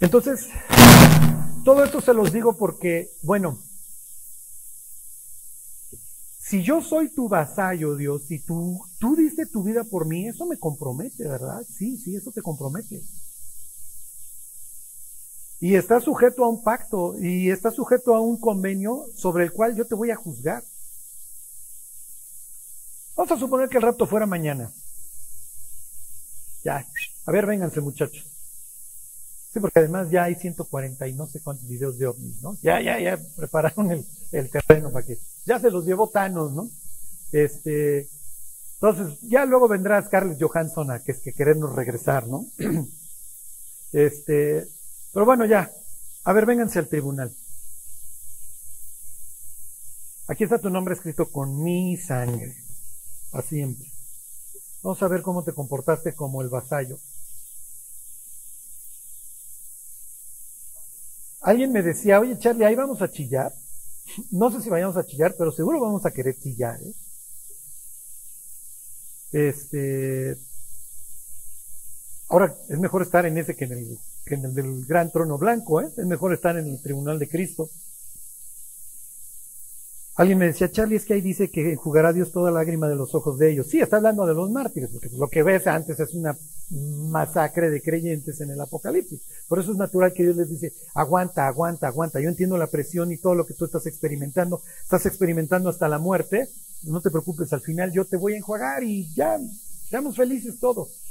[0.00, 0.48] Entonces,
[1.64, 3.58] todo esto se los digo porque, bueno,
[6.38, 10.46] si yo soy tu vasallo, Dios, y tú, tú diste tu vida por mí, eso
[10.46, 11.66] me compromete, ¿verdad?
[11.66, 13.02] Sí, sí, eso te compromete.
[15.60, 19.74] Y está sujeto a un pacto y está sujeto a un convenio sobre el cual
[19.74, 20.62] yo te voy a juzgar.
[23.16, 24.70] Vamos a suponer que el rapto fuera mañana.
[26.62, 26.86] Ya,
[27.24, 28.26] a ver, vénganse muchachos.
[29.52, 32.58] Sí, porque además ya hay 140 y no sé cuántos videos de ovnis, ¿no?
[32.60, 33.90] Ya, ya, ya prepararon
[34.32, 36.68] el, terreno para que, ya se los llevó Thanos, ¿no?
[37.32, 38.06] Este,
[38.74, 42.44] entonces, ya luego vendrá Scarlett Johansson a que es que querernos regresar, ¿no?
[43.92, 44.68] Este,
[45.16, 45.72] pero bueno, ya.
[46.24, 47.34] A ver, vénganse al tribunal.
[50.28, 52.54] Aquí está tu nombre escrito con mi sangre
[53.32, 53.90] a siempre.
[54.82, 56.98] Vamos a ver cómo te comportaste como el vasallo.
[61.40, 63.54] Alguien me decía, oye Charlie, ahí vamos a chillar.
[64.30, 66.78] No sé si vayamos a chillar, pero seguro vamos a querer chillar.
[66.82, 66.92] ¿eh?
[69.48, 70.36] Este,
[72.28, 75.38] ahora es mejor estar en ese que en el, que en el del gran trono
[75.38, 75.88] blanco, ¿eh?
[75.96, 77.70] es mejor estar en el tribunal de Cristo.
[80.16, 83.14] Alguien me decía, Charlie, es que ahí dice que jugará Dios toda lágrima de los
[83.14, 83.66] ojos de ellos.
[83.68, 86.36] Sí, está hablando de los mártires, porque lo que ves antes es una
[86.70, 89.20] masacre de creyentes en el Apocalipsis.
[89.46, 92.18] Por eso es natural que Dios les dice, aguanta, aguanta, aguanta.
[92.18, 94.62] Yo entiendo la presión y todo lo que tú estás experimentando.
[94.82, 96.48] Estás experimentando hasta la muerte.
[96.84, 99.38] No te preocupes, al final yo te voy a enjuagar y ya,
[99.88, 101.05] seamos felices todos.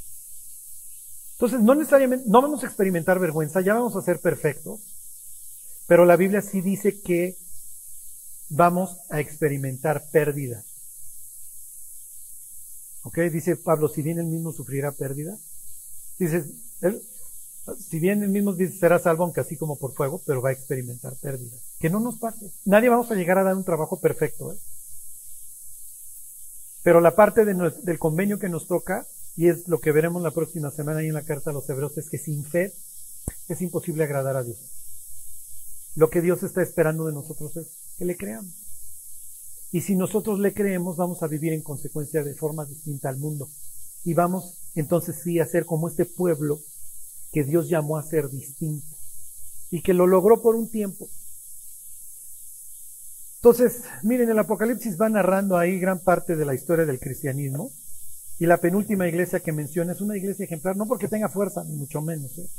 [1.35, 4.79] Entonces, no necesariamente, no vamos a experimentar vergüenza, ya vamos a ser perfectos.
[5.87, 7.35] Pero la Biblia sí dice que
[8.49, 10.63] vamos a experimentar pérdida.
[13.03, 13.19] ¿Ok?
[13.31, 15.37] Dice Pablo, si bien él mismo sufrirá pérdida.
[16.17, 16.45] Dice,
[17.77, 20.53] si bien él mismo dice, será salvo, aunque así como por fuego, pero va a
[20.53, 21.57] experimentar pérdida.
[21.79, 22.51] Que no nos pase.
[22.63, 24.53] Nadie vamos a llegar a dar un trabajo perfecto.
[24.53, 24.57] ¿eh?
[26.81, 29.05] Pero la parte del convenio que nos toca,
[29.35, 31.97] y es lo que veremos la próxima semana ahí en la carta a los hebreos,
[31.97, 32.73] es que sin fe
[33.49, 34.57] es imposible agradar a Dios.
[35.95, 37.67] Lo que Dios está esperando de nosotros es
[37.97, 38.53] que le creamos.
[39.71, 43.49] Y si nosotros le creemos, vamos a vivir en consecuencia de forma distinta al mundo.
[44.03, 46.59] Y vamos entonces sí a ser como este pueblo
[47.31, 48.87] que Dios llamó a ser distinto
[49.69, 51.09] y que lo logró por un tiempo.
[53.37, 57.71] Entonces, miren, el Apocalipsis va narrando ahí gran parte de la historia del cristianismo.
[58.37, 61.75] Y la penúltima iglesia que menciona es una iglesia ejemplar, no porque tenga fuerza, ni
[61.75, 62.49] mucho menos, ¿eh?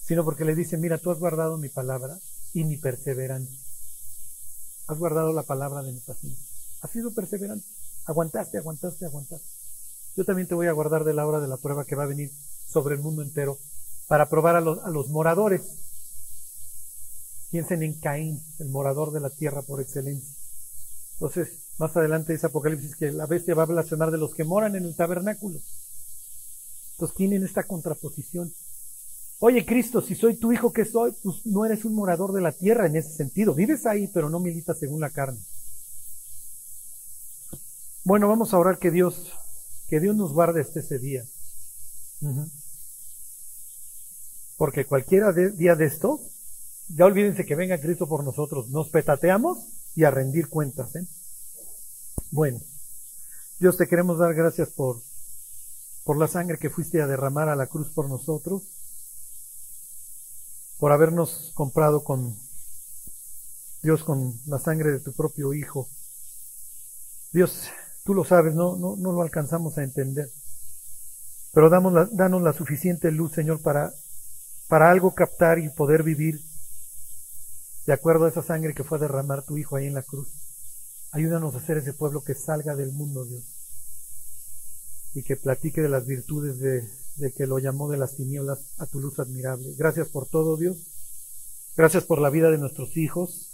[0.00, 2.18] sino porque le dice, mira, tú has guardado mi palabra
[2.54, 3.58] y mi perseverancia.
[4.88, 6.44] Has guardado la palabra de mi paciencia.
[6.80, 7.66] Has sido perseverante.
[8.06, 9.46] Aguantaste, aguantaste, aguantaste.
[10.16, 12.08] Yo también te voy a guardar de la hora de la prueba que va a
[12.08, 12.32] venir
[12.66, 13.58] sobre el mundo entero
[14.08, 15.62] para probar a los, a los moradores.
[17.50, 20.39] Piensen en Caín, el morador de la tierra por excelencia.
[21.20, 24.74] Entonces, más adelante dice Apocalipsis que la bestia va a blasfemar de los que moran
[24.74, 25.60] en el tabernáculo.
[26.92, 28.50] Entonces tienen esta contraposición.
[29.38, 32.52] Oye, Cristo, si soy tu hijo que soy, pues no eres un morador de la
[32.52, 33.54] tierra en ese sentido.
[33.54, 35.38] Vives ahí, pero no militas según la carne.
[38.04, 39.30] Bueno, vamos a orar que Dios,
[39.88, 41.24] que Dios nos guarde este ese día.
[44.56, 46.20] Porque cualquiera día de esto,
[46.88, 48.70] ya olvídense que venga Cristo por nosotros.
[48.70, 50.94] Nos petateamos y a rendir cuentas.
[50.96, 51.06] ¿eh?
[52.30, 52.60] Bueno,
[53.58, 55.02] Dios te queremos dar gracias por,
[56.04, 58.62] por la sangre que fuiste a derramar a la cruz por nosotros
[60.78, 62.34] por habernos comprado con
[63.82, 65.88] Dios con la sangre de tu propio Hijo.
[67.32, 67.68] Dios,
[68.04, 70.30] tú lo sabes, no, no, no lo alcanzamos a entender.
[71.52, 73.92] Pero damos la, danos la suficiente luz, Señor, para,
[74.68, 76.40] para algo captar y poder vivir
[77.86, 80.28] de acuerdo a esa sangre que fue a derramar tu Hijo ahí en la cruz.
[81.12, 83.42] Ayúdanos a ser ese pueblo que salga del mundo, Dios,
[85.14, 89.00] y que platique de las virtudes de, que lo llamó de las tinieblas a tu
[89.00, 89.74] luz admirable.
[89.76, 90.76] Gracias por todo, Dios.
[91.76, 93.50] Gracias por la vida de nuestros hijos.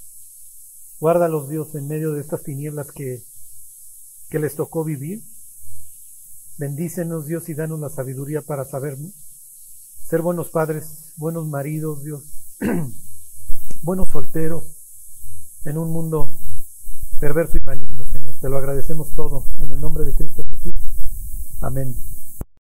[1.01, 3.23] Guárdalos, Dios, en medio de estas tinieblas que,
[4.29, 5.23] que les tocó vivir.
[6.59, 8.97] Bendícenos, Dios, y danos la sabiduría para saber
[10.09, 12.23] ser buenos padres, buenos maridos, Dios,
[13.87, 14.65] buenos solteros
[15.65, 16.37] en un mundo
[17.21, 18.35] perverso y maligno, Señor.
[18.41, 20.75] Te lo agradecemos todo en el nombre de Cristo Jesús.
[21.61, 21.95] Amén.